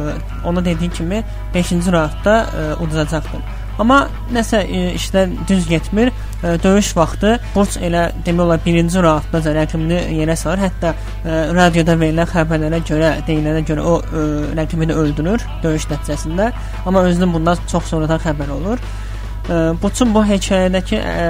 ona 0.51 0.65
dediyi 0.65 0.91
kimi 0.91 1.25
5-ci 1.55 1.83
raundda 1.95 2.39
ə, 2.43 2.71
uduzacaqdır. 2.83 3.61
Amma 3.81 4.05
nəsə 4.33 4.63
e, 4.67 4.83
işlər 4.99 5.33
düz 5.49 5.67
getmir. 5.71 6.13
Döyüş 6.43 6.89
vaxtı 6.97 7.37
Burç 7.55 7.77
elə 7.79 8.09
demək 8.27 8.43
olar 8.43 8.61
birinci 8.65 9.03
raundda 9.03 9.53
rəqibini 9.55 10.01
yerə 10.17 10.35
salır. 10.37 10.65
Hətta 10.65 10.91
e, 10.91 11.37
radioda 11.55 11.95
verilən 12.01 12.27
xəbərlərə 12.33 12.81
görə, 12.89 13.13
deyilənə 13.29 13.63
görə 13.69 13.85
o 13.87 13.95
e, 14.03 14.25
rəqibini 14.59 14.97
öldürür 14.99 15.45
döyüş 15.63 15.87
nəticəsində. 15.93 16.51
Amma 16.87 17.05
özünün 17.07 17.37
bundan 17.37 17.63
çox 17.71 17.87
sonradan 17.93 18.19
xəbər 18.27 18.51
olur. 18.59 18.83
E, 18.83 19.61
Burçun 19.83 20.15
bu 20.15 20.25
hekayədəki 20.27 20.99
e, 20.99 21.29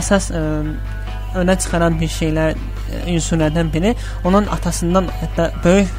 əsas 0.00 0.30
e, 0.32 0.44
önə 1.44 1.58
çıxaran 1.60 2.00
bir 2.00 2.08
şeylər 2.16 2.56
ünsürlərdən 3.10 3.72
biri 3.74 3.94
onun 4.24 4.46
atasından 4.54 5.08
hətta 5.20 5.50
böyük 5.64 5.90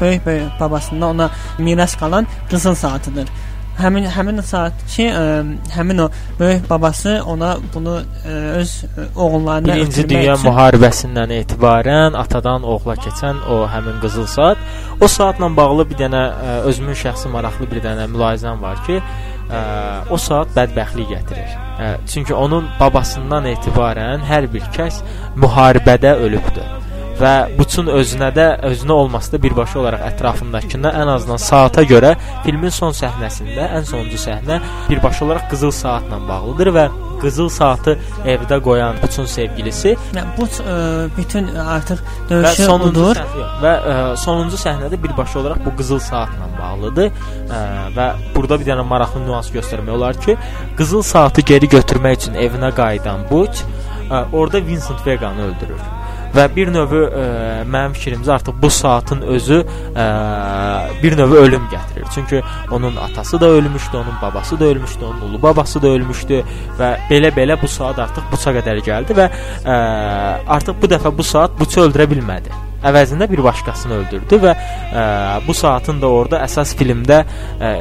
böyük 0.00 0.26
böyük 0.26 0.60
babasından 0.60 1.08
ona 1.08 1.30
miras 1.58 1.96
qalan 2.00 2.26
qızıl 2.50 2.74
saatıdır. 2.74 3.28
Həmin 3.74 4.04
həmin 4.06 4.38
saat 4.46 4.84
ki, 4.86 5.08
ə, 5.10 5.22
həmin 5.74 6.04
o 6.04 6.08
böyük 6.38 6.68
babası 6.70 7.16
ona 7.26 7.56
bunu 7.74 7.96
ə, 7.98 8.36
öz 8.60 8.74
ə, 8.86 9.06
oğullarına 9.16 9.74
Birinci 9.74 10.04
Dünya 10.08 10.36
üçün- 10.36 10.46
müharibəsindən 10.46 11.34
etibarən 11.40 12.14
atadan 12.20 12.62
oğula 12.62 12.94
keçən 13.06 13.42
o 13.50 13.64
həmin 13.72 13.98
qızıl 14.04 14.26
saat. 14.36 14.62
O 15.00 15.08
saatla 15.08 15.50
bağlı 15.56 15.88
bir 15.90 15.98
dənə 16.04 16.22
ə, 16.30 16.54
özümün 16.70 16.94
şəxsi 17.02 17.32
maraqlı 17.34 17.70
bir 17.72 17.82
dənə 17.88 18.06
mülahizəm 18.14 18.62
var 18.62 18.78
ki, 18.86 19.00
ə, 19.50 19.64
o 20.10 20.20
saat 20.28 20.54
bədbəxtlik 20.54 21.10
gətirir. 21.16 21.58
Ə, 21.74 21.90
çünki 22.06 22.34
onun 22.34 22.70
babasından 22.80 23.50
etibarən 23.56 24.22
hər 24.30 24.46
bir 24.54 24.70
kəs 24.78 25.02
müharibədə 25.34 26.14
ölübdür 26.28 26.83
və 27.20 27.34
Buçun 27.58 27.90
özünə 27.94 28.30
də 28.34 28.46
özünə 28.70 28.92
olması 28.92 29.32
da 29.32 29.42
birbaşa 29.42 29.78
olaraq 29.80 30.04
ətrafındakına 30.10 30.92
ən 31.02 31.14
azından 31.14 31.42
saata 31.42 31.84
görə 31.86 32.14
filmin 32.44 32.74
son 32.74 32.94
səhnəsində 32.96 33.70
ən 33.78 33.88
sonuncu 33.88 34.20
səhnə 34.26 34.60
birbaşa 34.90 35.24
olaraq 35.24 35.50
qızıl 35.52 35.74
saatla 35.74 36.20
bağlıdır 36.28 36.72
və 36.78 36.86
qızıl 37.22 37.48
saatı 37.48 37.96
evdə 38.26 38.58
qoyan 38.62 38.98
Buçun 39.02 39.26
sevgilisi 39.30 39.94
bu 40.38 40.46
ə, 40.46 40.74
bütün 41.16 41.48
artıq 41.54 42.02
və 42.02 42.28
döyüşü 42.30 42.66
sonuncu 42.68 43.00
udur. 43.00 43.20
səhnə 43.22 43.48
və 43.62 43.72
ə, 43.92 43.96
sonuncu 44.24 44.60
səhnədə 44.60 45.00
birbaşa 45.02 45.40
olaraq 45.40 45.64
bu 45.64 45.74
qızıl 45.78 46.02
saatla 46.04 46.50
bağlıdır. 46.58 47.10
Ə, 47.48 47.62
və 47.96 48.08
burada 48.36 48.60
bir 48.60 48.70
dənə 48.72 48.86
maraqlı 48.90 49.24
nüans 49.24 49.50
göstərmək 49.54 49.96
olar 49.96 50.20
ki, 50.26 50.36
qızıl 50.78 51.02
saatı 51.02 51.46
geri 51.52 51.68
götürmək 51.78 52.20
üçün 52.20 52.40
evinə 52.46 52.74
qayıdan 52.76 53.28
Buç 53.30 53.62
ə, 54.10 54.24
orada 54.32 54.66
Vincent 54.66 55.06
Veganı 55.06 55.48
öldürür. 55.48 55.84
Və 56.34 56.44
bir 56.56 56.70
növ 56.74 56.92
mənim 57.70 57.94
fikrimcə 57.94 58.32
artıq 58.34 58.56
bu 58.62 58.70
saatın 58.70 59.22
özü 59.34 59.60
ə, 59.62 60.06
bir 61.02 61.16
növ 61.18 61.32
ölüm 61.38 61.68
gətirir. 61.72 62.06
Çünki 62.14 62.42
onun 62.70 62.96
atası 62.96 63.40
da 63.40 63.46
ölmüşdü, 63.46 63.96
onun 63.96 64.16
babası 64.22 64.60
da 64.60 64.64
ölmüşdü, 64.64 65.04
onun 65.04 65.20
ulu 65.30 65.42
babası 65.42 65.82
da 65.82 65.88
ölmüşdü 65.88 66.42
və 66.78 66.90
belə-belə 67.10 67.60
bu 67.62 67.68
saat 67.68 67.98
artıq 67.98 68.30
buça 68.32 68.54
qədər 68.58 68.82
gəldi 68.86 69.18
və 69.18 69.30
ə, 69.30 69.78
artıq 70.58 70.82
bu 70.82 70.90
dəfə 70.94 71.16
bu 71.18 71.26
saat 71.26 71.58
buçu 71.60 71.86
öldürə 71.86 72.08
bilmədi. 72.10 72.54
Əvəzində 72.84 73.30
bir 73.30 73.40
başqasını 73.46 74.00
öldürdü 74.02 74.40
və 74.42 74.54
ə, 74.54 75.04
bu 75.46 75.54
saatın 75.54 76.02
da 76.02 76.10
orada 76.10 76.42
əsas 76.44 76.74
filmdə 76.78 77.24
ə, 77.60 77.76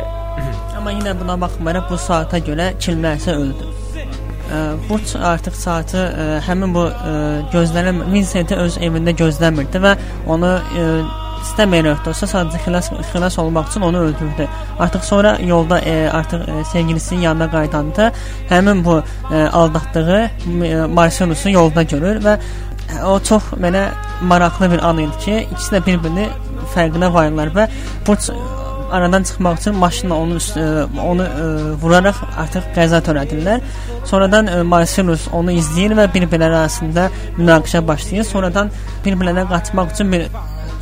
Amma 0.78 0.92
yenə 0.92 1.13
buna 1.20 1.36
baxmayaraq 1.42 1.92
bu 1.92 1.98
saata 2.02 2.39
görə 2.44 2.74
kilməsi 2.82 3.32
öldü. 3.32 3.83
Burç 4.89 5.15
artıq 5.15 5.56
saatı 5.56 5.97
ə, 5.97 6.23
həmin 6.47 6.73
bu 6.75 6.86
ə, 6.91 7.13
gözlənilən 7.53 8.12
Vincenti 8.12 8.58
öz 8.60 8.75
evində 8.84 9.13
gözləmirdi 9.15 9.79
və 9.84 9.93
onu 10.29 10.49
ə, 10.60 10.88
istəməyərək 11.43 12.03
də 12.03 12.12
olsa 12.12 12.27
sadəcə 12.32 12.60
xilas 12.65 12.89
xilas 13.12 13.38
olmaq 13.41 13.71
üçün 13.71 13.88
onu 13.88 14.03
öldürdü. 14.10 14.47
Artıq 14.84 15.08
sonra 15.08 15.34
yolda 15.43 15.79
ə, 15.79 15.95
artıq 16.19 16.43
ə, 16.43 16.60
sevgilisinin 16.71 17.25
yanına 17.27 17.49
qayıdanda 17.56 18.12
həmin 18.51 18.84
bu 18.86 18.99
ə, 18.99 19.47
aldatdığı 19.49 20.19
ə, 20.19 20.88
Marcelusu 20.91 21.56
yolda 21.56 21.84
görür 21.84 22.21
və 22.23 22.38
o 23.08 23.17
çox 23.23 23.53
mənə 23.63 23.88
maraqlı 24.27 24.71
bir 24.71 24.84
an 24.86 24.99
idi 25.01 25.19
ki, 25.25 25.38
ikisi 25.51 25.75
də 25.75 25.86
bir-birini 25.86 26.27
fərqinə 26.75 27.10
varırlar 27.13 27.53
və 27.56 27.69
Burç 28.08 28.29
aradan 28.93 29.23
çıxmaq 29.27 29.60
üçün 29.60 29.75
maşınla 29.82 30.15
onun 30.15 30.39
üst, 30.41 30.58
ə, 30.58 30.86
onu 31.01 31.25
ə, 31.25 31.49
vuraraq 31.82 32.21
artıq 32.45 32.71
qəza 32.77 33.01
törədirlər. 33.06 33.62
Sonradan 34.10 34.49
ə, 34.51 34.62
Marcellus 34.67 35.27
onu 35.34 35.56
izləyir 35.58 35.97
və 35.99 36.08
bir-birləri 36.13 36.62
arasında 36.62 37.10
münaqişə 37.38 37.84
başlayır. 37.88 38.29
Sonradan 38.29 38.71
bir-birlərinə 39.06 39.47
qaçmaq 39.51 39.95
üçün 39.95 40.12
bir 40.13 40.27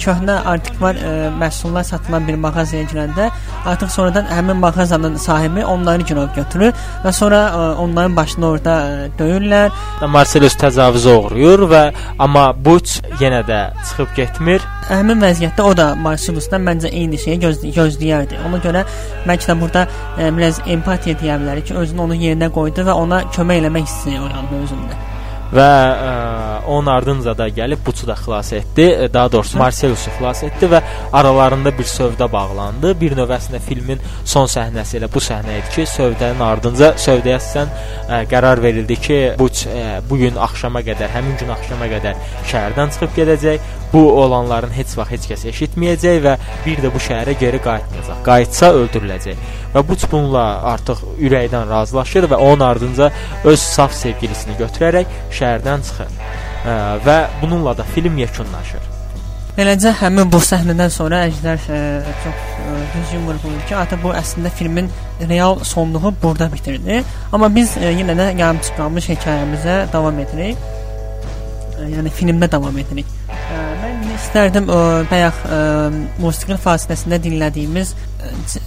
köhnə 0.02 0.38
antikvar 0.52 0.98
ə, 0.98 1.12
məhsullar 1.40 1.86
satılan 1.88 2.28
bir 2.28 2.38
mağazaya 2.42 2.88
girəndə 2.90 3.30
artıq 3.70 3.92
sonradan 3.94 4.28
həmin 4.32 4.60
mağazanın 4.64 5.16
sahibi 5.22 5.66
onları 5.66 6.08
girov 6.10 6.32
götürür 6.36 6.74
və 7.06 7.14
sonra 7.14 7.42
ə, 7.48 7.64
onların 7.84 8.16
başını 8.16 8.48
orada 8.48 8.78
ə, 8.82 9.10
döyürlər. 9.20 9.72
Marcellus 10.16 10.58
təcavüzə 10.62 11.16
uğrayır 11.20 11.66
və 11.74 11.84
amma 12.20 12.50
Buç 12.66 12.98
yenə 13.22 13.44
də 13.48 13.62
çıxıb 13.84 14.16
getmir. 14.18 14.66
Həmin 14.90 15.22
vəziyyətdə 15.24 15.66
o 15.66 15.76
da 15.78 15.92
Marcellusdan 15.96 16.66
məncə 16.66 16.92
eyni 16.92 17.20
şeyi 17.22 17.40
gözl 17.46 17.70
gözləyərdi. 17.78 18.42
Ona 18.48 18.60
görə 18.66 18.84
bəlkə 19.28 19.52
də 19.52 19.60
burada 19.62 19.86
ə, 20.18 20.34
biraz 20.38 20.62
empatiya 20.66 21.20
deyə 21.22 21.40
bilərik 21.44 21.70
ki, 21.70 21.78
özünü 21.86 22.08
onun 22.08 22.28
yerinə 22.28 22.52
qoydu 22.54 22.88
və 22.90 22.98
ona 23.06 23.24
kömək 23.36 23.64
eləmək 23.64 23.88
hissi 23.88 24.18
oyandı 24.18 24.64
özündə. 24.66 25.11
Və 25.52 25.68
ə, 25.68 26.12
onun 26.72 26.88
ardınca 26.94 27.34
da 27.38 27.48
gəlib 27.52 27.82
Buçu 27.86 28.08
da 28.08 28.16
xilas 28.16 28.54
etdi. 28.54 28.86
E, 29.04 29.14
Daha 29.14 29.32
doğrusu 29.32 29.58
Marcellusu 29.58 30.12
xilas 30.18 30.44
etdi 30.48 30.70
və 30.72 30.82
aralarında 31.14 31.74
bir 31.78 31.90
sövdə 31.90 32.28
bağlandı. 32.32 32.94
Bir 33.02 33.16
növ 33.18 33.34
əslində 33.36 33.60
filmin 33.66 34.00
son 34.24 34.48
səhnəsi 34.52 35.00
elə 35.02 35.12
bu 35.14 35.24
səhnə 35.24 35.60
idi 35.60 35.76
ki, 35.76 35.88
sövdənin 35.96 36.44
ardınca 36.46 36.94
sövdəyə 37.02 37.38
əsasən 37.42 37.76
ə, 38.08 38.24
qərar 38.32 38.64
verildi 38.64 39.00
ki, 39.08 39.20
Buç 39.40 39.66
ə, 39.68 40.00
bu 40.10 40.22
gün 40.22 40.40
axşama 40.48 40.84
qədər, 40.88 41.12
həmin 41.18 41.38
gün 41.42 41.54
axşama 41.58 41.92
qədər 41.92 42.20
şəhərdən 42.52 42.96
çıxıb 42.96 43.18
gedəcək. 43.20 43.72
Bu 43.94 44.22
olanların 44.24 44.72
heç 44.72 44.94
vaxt 44.98 45.12
heç 45.12 45.26
kəs 45.32 45.42
eşitməyəcək 45.52 46.22
və 46.24 46.38
bir 46.66 46.80
də 46.84 46.92
bu 46.94 47.02
şəhərə 47.04 47.36
geri 47.40 47.60
qayıtmayacaq. 47.66 48.22
Qayıtsa 48.28 48.72
öldürüləcək. 48.80 49.42
Və 49.74 49.84
Buç 49.88 50.06
bununla 50.12 50.46
artıq 50.74 51.04
ürəkdən 51.20 51.68
razılaşır 51.70 52.30
və 52.32 52.40
onun 52.40 52.66
ardınca 52.70 53.12
öz 53.44 53.60
saf 53.60 53.94
sevgilisini 53.96 54.56
götürərək 54.62 55.20
şəhərdən 55.36 55.86
çıxır. 55.90 56.16
Ə, 56.62 56.80
və 57.06 57.20
bununla 57.42 57.76
da 57.78 57.84
film 57.84 58.18
yekunlaşır. 58.22 58.90
Beləcə 59.58 59.92
həmin 60.00 60.30
bu 60.32 60.40
səhnədən 60.40 60.92
sonra 60.94 61.26
Əjdər 61.28 61.66
ə, 61.68 61.80
çox 62.24 62.44
ə, 62.64 62.76
düzgün 62.94 63.26
vurğulayır 63.28 63.66
ki, 63.68 63.76
artıq 63.76 64.00
bu 64.06 64.14
əslində 64.16 64.52
filmin 64.56 64.88
real 65.28 65.60
sonluğu 65.68 66.14
burada 66.24 66.48
bitirdi. 66.54 67.02
Amma 67.34 67.52
biz 67.52 67.76
ə, 67.76 67.92
yenə 67.92 68.16
də 68.16 68.30
yarımçıq 68.40 68.78
qalmış 68.80 69.10
hekayəmizə 69.12 69.82
davam 69.92 70.24
edirik. 70.24 70.70
Yəni 71.90 72.12
filmdə 72.14 72.50
davam 72.52 72.78
edirik. 72.82 73.10
Ə, 73.32 73.60
mən 73.82 74.06
istərdim 74.16 74.70
ə, 74.72 74.80
bayaq 75.12 75.44
ə, 75.48 75.60
musiqi 76.22 76.58
fasiləsində 76.62 77.20
dinlədiyimiz 77.24 77.94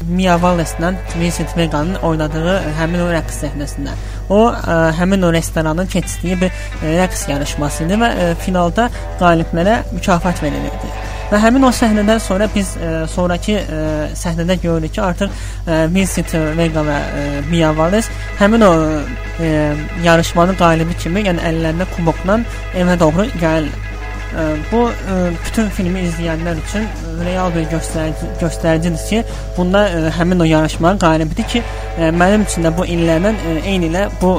Mia 0.09 0.35
Wallace-la 0.43 0.93
Vincent 1.15 1.57
Vega-nın 1.57 2.01
oynadığı 2.03 2.59
həmin 2.79 3.05
o 3.05 3.11
rəqs 3.15 3.43
səhnəsində. 3.45 3.95
O 4.35 4.47
ə, 4.51 4.79
həmin 4.99 5.27
o 5.27 5.33
restoranın 5.35 5.91
keçdiyi 5.91 6.41
bir 6.43 6.51
ə, 6.51 6.95
rəqs 7.03 7.29
yarışması 7.31 7.87
idi 7.87 8.01
və 8.03 8.15
ə, 8.15 8.31
finalda 8.45 8.91
qaliblərə 9.23 9.83
mükafat 9.95 10.43
verilirdi. 10.43 10.95
Və 11.31 11.41
həmin 11.41 11.65
o 11.67 11.71
səhnədən 11.75 12.21
sonra 12.23 12.49
biz 12.55 12.75
ə, 12.77 12.93
sonrakı 13.11 13.57
ə, 13.63 13.79
səhnədə 14.19 14.59
görürük 14.63 14.95
ki, 14.97 15.03
artıq 15.03 15.33
ə, 15.33 15.81
Vincent 15.95 16.37
Vega 16.59 16.85
və 16.85 16.99
ə, 17.01 17.25
Mia 17.49 17.73
Wallace 17.77 18.13
həmin 18.41 18.67
o 18.67 18.71
ə, 18.75 19.55
yarışmanın 20.05 20.61
qalibi 20.61 20.97
kimi, 21.01 21.25
yəni 21.29 21.43
əllərində 21.51 21.89
kubokla 21.97 22.43
evə 22.77 23.01
doğru 23.01 23.29
gəlirlər. 23.41 23.94
Bu 24.73 24.81
ə, 24.91 25.17
bütün 25.45 25.69
filmi 25.77 26.01
izləyənlər 26.09 26.59
üçün 26.65 26.87
real 27.25 27.53
bir 27.55 27.67
göstərici 27.71 28.29
göstəricidir 28.41 29.05
ki, 29.09 29.21
bunda 29.57 29.85
ə, 29.89 30.11
həmin 30.19 30.41
o 30.43 30.49
yarışmanın 30.49 30.99
qalibidir 31.03 31.47
ki, 31.53 31.63
ə, 31.99 32.11
mənim 32.19 32.43
üçün 32.49 32.67
də 32.67 32.73
bu 32.77 32.87
illərlə 32.91 33.35
eyni 33.63 33.91
ilə 33.93 34.07
bu 34.21 34.33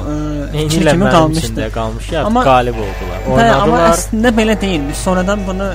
ilə 0.56 0.92
kimi 0.92 1.10
qalmışdı. 1.16 1.46
üçün 1.46 1.56
də 1.62 1.70
qalmış 1.78 2.12
ya, 2.12 2.26
Amma- 2.28 2.44
qalib 2.44 2.76
oldular. 2.76 3.20
Hə, 3.26 3.30
amma 3.32 3.36
Oynadılar. 3.36 3.90
əslində 3.94 4.34
belə 4.42 4.62
deyilmiş. 4.62 4.98
Sonradan 5.06 5.48
bunu 5.48 5.70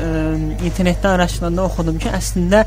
internetdə 0.69 1.15
araşdıranda 1.17 1.63
oxudum 1.65 1.99
ki, 1.99 2.09
əslində 2.21 2.65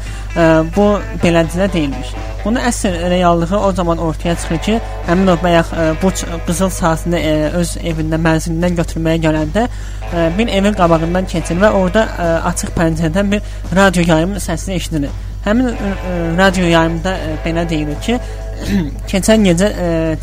bu 0.75 0.87
beləncə 1.23 1.69
deyilmiş. 1.73 2.15
Bunun 2.43 2.59
əsl 2.59 2.95
reallığı 3.09 3.59
o 3.59 3.71
zaman 3.71 3.97
ortaya 3.97 4.35
çıxır 4.35 4.57
ki, 4.65 4.79
həmin 5.07 5.29
o 5.31 5.35
bayaq 5.43 5.69
ə, 5.71 5.83
bu 6.01 6.09
ç- 6.11 6.27
qızıl 6.47 6.69
saatını 6.75 7.19
ə, 7.19 7.35
öz 7.59 7.69
evində, 7.79 8.19
mənzilindən 8.19 8.75
götürməyə 8.81 9.21
gələndə 9.23 9.63
ə, 9.69 10.25
bir 10.37 10.51
evin 10.51 10.75
qabağından 10.75 11.29
keçir 11.31 11.61
və 11.61 11.69
orada 11.79 12.03
ə, 12.03 12.25
açıq 12.51 12.73
pəncərədən 12.75 13.31
bir 13.31 13.53
radio 13.77 14.03
yayımı 14.07 14.43
səsi 14.43 14.75
eşidilir. 14.75 15.13
Həmin 15.45 15.71
ə, 15.71 15.93
radio 16.37 16.67
yayımında 16.67 17.15
ə, 17.15 17.33
belə 17.45 17.63
deyilir 17.69 18.01
ki, 18.03 18.19
keçən 19.11 19.47
gecə 19.47 19.69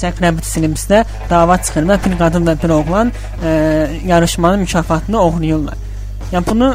Jack 0.00 0.20
Rabbit 0.20 0.44
Filmsdə 0.44 1.04
dava 1.30 1.56
çıxır 1.56 1.88
və 1.88 1.98
bir 2.04 2.18
qadın 2.20 2.48
və 2.52 2.56
bir 2.62 2.74
oğlan 2.76 3.12
ə, 3.40 3.54
yarışmanın 4.12 4.66
mükafatını 4.66 5.20
oğurlayırlar. 5.20 5.86
Yəni 6.34 6.46
bunu 6.46 6.74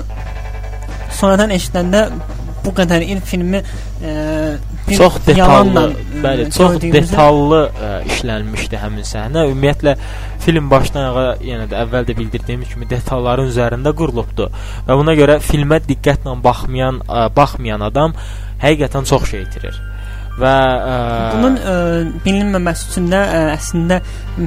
sonradan 1.19 1.53
eşidəndə 1.53 2.07
bu 2.65 2.73
qədər 2.73 3.05
il 3.05 3.21
filmi 3.21 3.61
ə, 3.61 4.15
çox 4.93 5.15
detallı, 5.27 5.95
bəli, 6.23 6.51
çox 6.51 6.75
gördüyümüzü- 6.75 6.93
detallı 6.93 7.61
ə, 7.81 7.89
işlənmişdi 8.11 8.77
həmin 8.83 9.07
səhnə. 9.07 9.47
Ümumiyyətlə 9.49 9.95
film 10.45 10.69
başdan 10.69 11.09
ayağa 11.09 11.35
yenə 11.41 11.65
də 11.71 11.79
əvvəl 11.85 12.05
də 12.05 12.17
bildirdiyim 12.17 12.63
kimi 12.69 12.89
detalların 12.89 13.49
üzərində 13.49 13.95
qurulubdu 13.97 14.51
və 14.87 14.97
buna 14.99 15.15
görə 15.17 15.39
filmə 15.41 15.81
diqqətlə 15.89 16.37
baxmayan 16.43 17.01
ə, 17.07 17.27
baxmayan 17.35 17.81
adam 17.81 18.13
həqiqətən 18.61 19.09
çox 19.09 19.29
şey 19.31 19.41
itirir. 19.47 19.81
Və 20.41 20.51
ə, 20.51 20.99
Bunun 21.35 21.55
ə, 21.55 21.73
bilinməməsi 22.25 22.91
üçün 22.91 23.09
də 23.11 23.23
ə, 23.23 23.41
əslində 23.55 24.01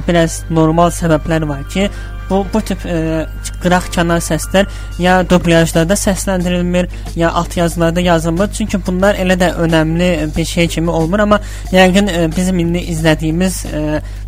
biraz 0.05 0.43
normal 0.53 0.93
səbəblər 0.93 1.47
var 1.49 1.63
ki, 1.73 1.87
bu 2.29 2.43
bu 2.53 2.61
tip 2.61 2.83
ə, 2.85 3.25
qıraq 3.63 3.87
kənar 3.95 4.21
səslər 4.21 4.67
ya 5.01 5.15
dublyajlarda 5.25 5.97
səsləndirilmir, 5.97 6.89
ya 7.17 7.31
alt 7.33 7.57
yazılarda 7.57 8.03
yazılmır. 8.05 8.51
Çünki 8.53 8.79
bunlar 8.85 9.17
elə 9.17 9.33
də 9.41 9.49
önəmli 9.65 10.09
bir 10.35 10.45
şey 10.45 10.67
kimi 10.75 10.93
olmur, 10.93 11.23
amma 11.25 11.39
yəqin 11.73 12.11
ə, 12.13 12.21
bizim 12.35 12.61
indi 12.61 12.83
izlədiyimiz 12.93 13.57
ə, 13.65 13.81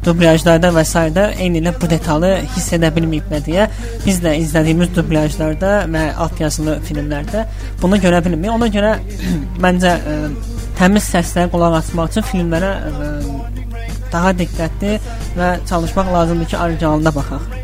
dublyajlarda 0.05 0.73
və 0.73 0.85
sairədə 0.93 1.27
eyni 1.37 1.61
ilə 1.61 1.75
bu 1.77 1.89
detalı 1.91 2.33
hiss 2.55 2.73
edə 2.73 2.89
bilməyiblər 2.95 3.45
deyə 3.45 3.69
biz 4.07 4.23
də 4.25 4.33
izlədiyimiz 4.41 4.95
dublyajlarda 4.97 5.75
və 5.93 6.07
alt 6.25 6.41
yazılı 6.41 6.79
filmlərdə 6.89 7.45
bunu 7.83 8.01
görə 8.01 8.25
bilmirik. 8.25 8.57
Ona 8.57 8.73
görə 8.73 8.97
məncə 9.67 9.93
ə, 9.93 10.17
təmiz 10.81 11.05
səslərə 11.13 11.51
qulaq 11.53 11.75
asmaq 11.77 12.09
üçün 12.09 12.25
filmlərə 12.25 12.71
ə, 12.89 13.09
daha 14.09 14.31
diqqətli 14.39 14.95
və 15.37 15.49
çalışmaq 15.69 16.13
lazımdır 16.15 16.49
ki, 16.53 16.57
orijinalına 16.65 17.13
baxaq. 17.19 17.60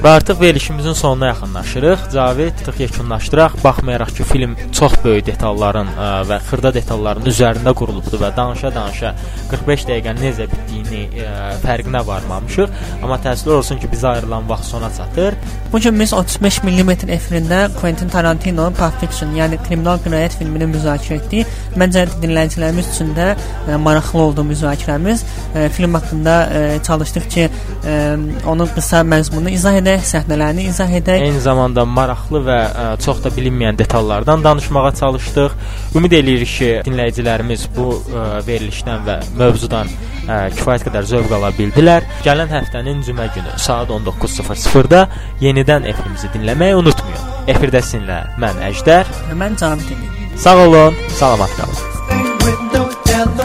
Və 0.00 0.08
artıq 0.16 0.40
verilişimizin 0.40 0.92
sonuna 0.92 1.26
yaxınlaşırıq. 1.26 1.98
Cavid 2.12 2.54
tutaq 2.58 2.80
yekunlaşdıraq. 2.80 3.52
Baxmayaraq 3.64 4.14
ki, 4.16 4.24
film 4.24 4.56
çox 4.72 4.92
böyük 5.04 5.26
detalların 5.26 5.88
ə, 5.92 6.06
və 6.28 6.38
xırda 6.46 6.70
detalların 6.74 7.26
üzərində 7.28 7.74
qurulubdur 7.76 8.22
və 8.22 8.30
danışa-danışa 8.36 9.10
45 9.50 9.84
dəqiqənin 9.90 10.24
necə 10.24 10.46
bitdiyini 10.48 11.24
ə, 11.26 11.34
fərqinə 11.60 12.00
varmamışıq. 12.06 12.72
Amma 13.02 13.18
təəssüflər 13.20 13.60
olsun 13.60 13.82
ki, 13.82 13.90
bizə 13.92 14.14
ayrılan 14.14 14.48
vaxt 14.48 14.72
sona 14.72 14.88
çatır. 14.96 15.36
Bu 15.72 15.80
gün 15.84 16.00
biz 16.00 16.14
35 16.16 16.62
mm 16.64 16.90
efirində 17.18 17.60
Quentin 17.80 18.08
Tarantino'nun 18.08 18.80
Pulp 18.80 18.96
Fiction, 19.04 19.36
yəni 19.36 19.60
kriminal 19.66 20.00
cinayət 20.06 20.38
filmini 20.40 20.70
müzakirə 20.72 21.20
etdik. 21.20 21.60
Məncə 21.76 22.06
dinləyicilərimiz 22.24 22.88
üçün 22.94 23.12
də 23.20 23.34
ə, 23.36 23.76
maraqlı 23.76 24.24
oldu 24.24 24.48
müzakirəmiz. 24.48 25.28
Ə, 25.52 25.68
film 25.76 26.00
haqqında 26.00 26.40
ə, 26.40 26.64
çalışdıq 26.88 27.30
ki, 27.36 27.48
ə, 27.84 28.00
onun 28.48 28.72
qısa 28.72 29.04
məzmununu 29.04 29.52
izah 29.60 29.76
edək, 29.76 29.89
səhnələrini 30.10 30.66
izah 30.70 30.92
edək. 31.00 31.22
Eyni 31.26 31.40
zamanda 31.42 31.84
maraqlı 31.88 32.42
və 32.46 32.58
ə, 32.68 32.86
çox 33.04 33.22
da 33.24 33.32
bilinməyən 33.34 33.78
detallardan 33.78 34.44
danışmağa 34.44 34.92
çalışdıq. 35.00 35.56
Ümid 35.98 36.16
eləyirik 36.20 36.52
ki, 36.58 36.70
dinləyicilərimiz 36.88 37.66
bu 37.76 37.88
ə, 37.98 38.24
verilişdən 38.46 39.04
və 39.08 39.18
mövzudan 39.40 39.90
ə, 39.90 40.40
kifayət 40.56 40.88
qədər 40.88 41.10
zövq 41.12 41.36
ala 41.38 41.52
bildilər. 41.58 42.08
Gələn 42.26 42.52
həftənin 42.54 43.04
cümə 43.06 43.28
günü 43.36 43.56
saat 43.58 43.90
19:00-da 43.90 45.06
yenidən 45.44 45.88
efirimizi 45.90 46.32
dinləməyi 46.34 46.78
unutmayın. 46.80 47.30
Efirdə 47.50 47.84
sizinlə 47.84 48.22
mən 48.40 48.60
Əjdər. 48.70 49.08
Mən 49.34 49.58
Cavid 49.60 49.94
idim. 49.96 50.18
Sağ 50.40 50.58
olun, 50.66 50.94
salamat 51.18 51.50
qalın. 51.58 51.90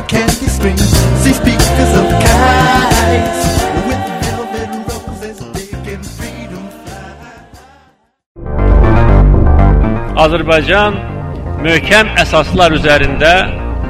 candy 0.08 0.48
strings. 0.50 1.05
Azərbaycan 10.26 10.95
möhkəm 11.61 12.15
əsaslar 12.21 12.73
üzərində 12.80 13.34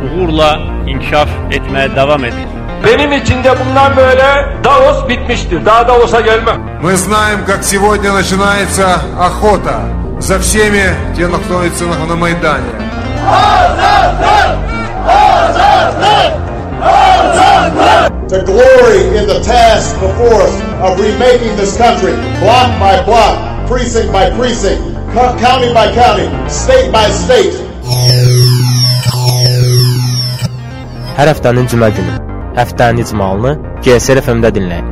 uğurla 0.04 0.50
inkişaf 0.92 1.32
etməyə 1.56 1.94
davam 1.96 2.26
edir. 2.28 2.56
Benim 2.86 3.14
için 3.14 3.44
de 3.44 3.54
bundan 3.60 3.96
böyle 3.98 4.58
Davos 4.64 5.10
bitmiştir. 5.10 5.66
Daha 5.66 5.88
Davos'a 5.88 6.22
gelmem. 6.22 6.62
Мы 6.82 6.96
знаем, 6.98 7.46
как 7.46 7.64
сегодня 7.64 8.12
начинается 8.12 8.86
охота 9.20 9.80
за 10.20 10.40
всеми 10.40 10.84
теми, 11.16 11.28
кто 11.46 11.54
находится 11.54 11.86
на, 11.86 12.16
Майдане. 12.16 12.64
to 18.28 18.42
glory 18.44 19.18
in 19.18 19.28
the 19.28 19.40
task 19.44 19.94
before 20.00 20.42
us 20.42 20.56
of 20.82 21.00
remaking 21.00 21.56
this 21.56 21.78
country 21.78 22.14
block 22.42 22.70
by 22.80 23.02
block, 23.06 23.68
precinct 23.68 24.12
by 24.12 24.30
precinct, 24.32 24.95
county 25.16 25.74
by 25.74 25.88
county, 25.96 26.28
state 26.50 26.92
by 26.92 27.08
state. 27.08 27.56
Hər 31.16 31.30
həftənin 31.32 31.70
cümə 31.72 31.88
günü 31.96 32.16
həftənin 32.58 33.00
icmalını 33.06 33.54
GSR 33.86 34.20
FM-də 34.26 34.52
dinləyin. 34.58 34.90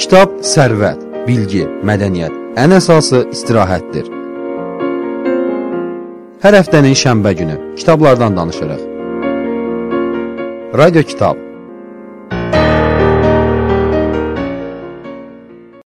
Kitab 0.00 0.40
sərvət, 0.54 1.04
bilgi, 1.28 1.66
mədəniyyət, 1.84 2.40
ən 2.64 2.78
əsası 2.78 3.26
istirahətdir. 3.36 4.08
Hər 6.44 6.60
həftənin 6.62 6.96
şənbə 7.04 7.36
günü 7.36 7.60
kitablardan 7.76 8.36
danışırıq. 8.40 8.93
Radio 10.74 11.04
Kitab 11.04 11.43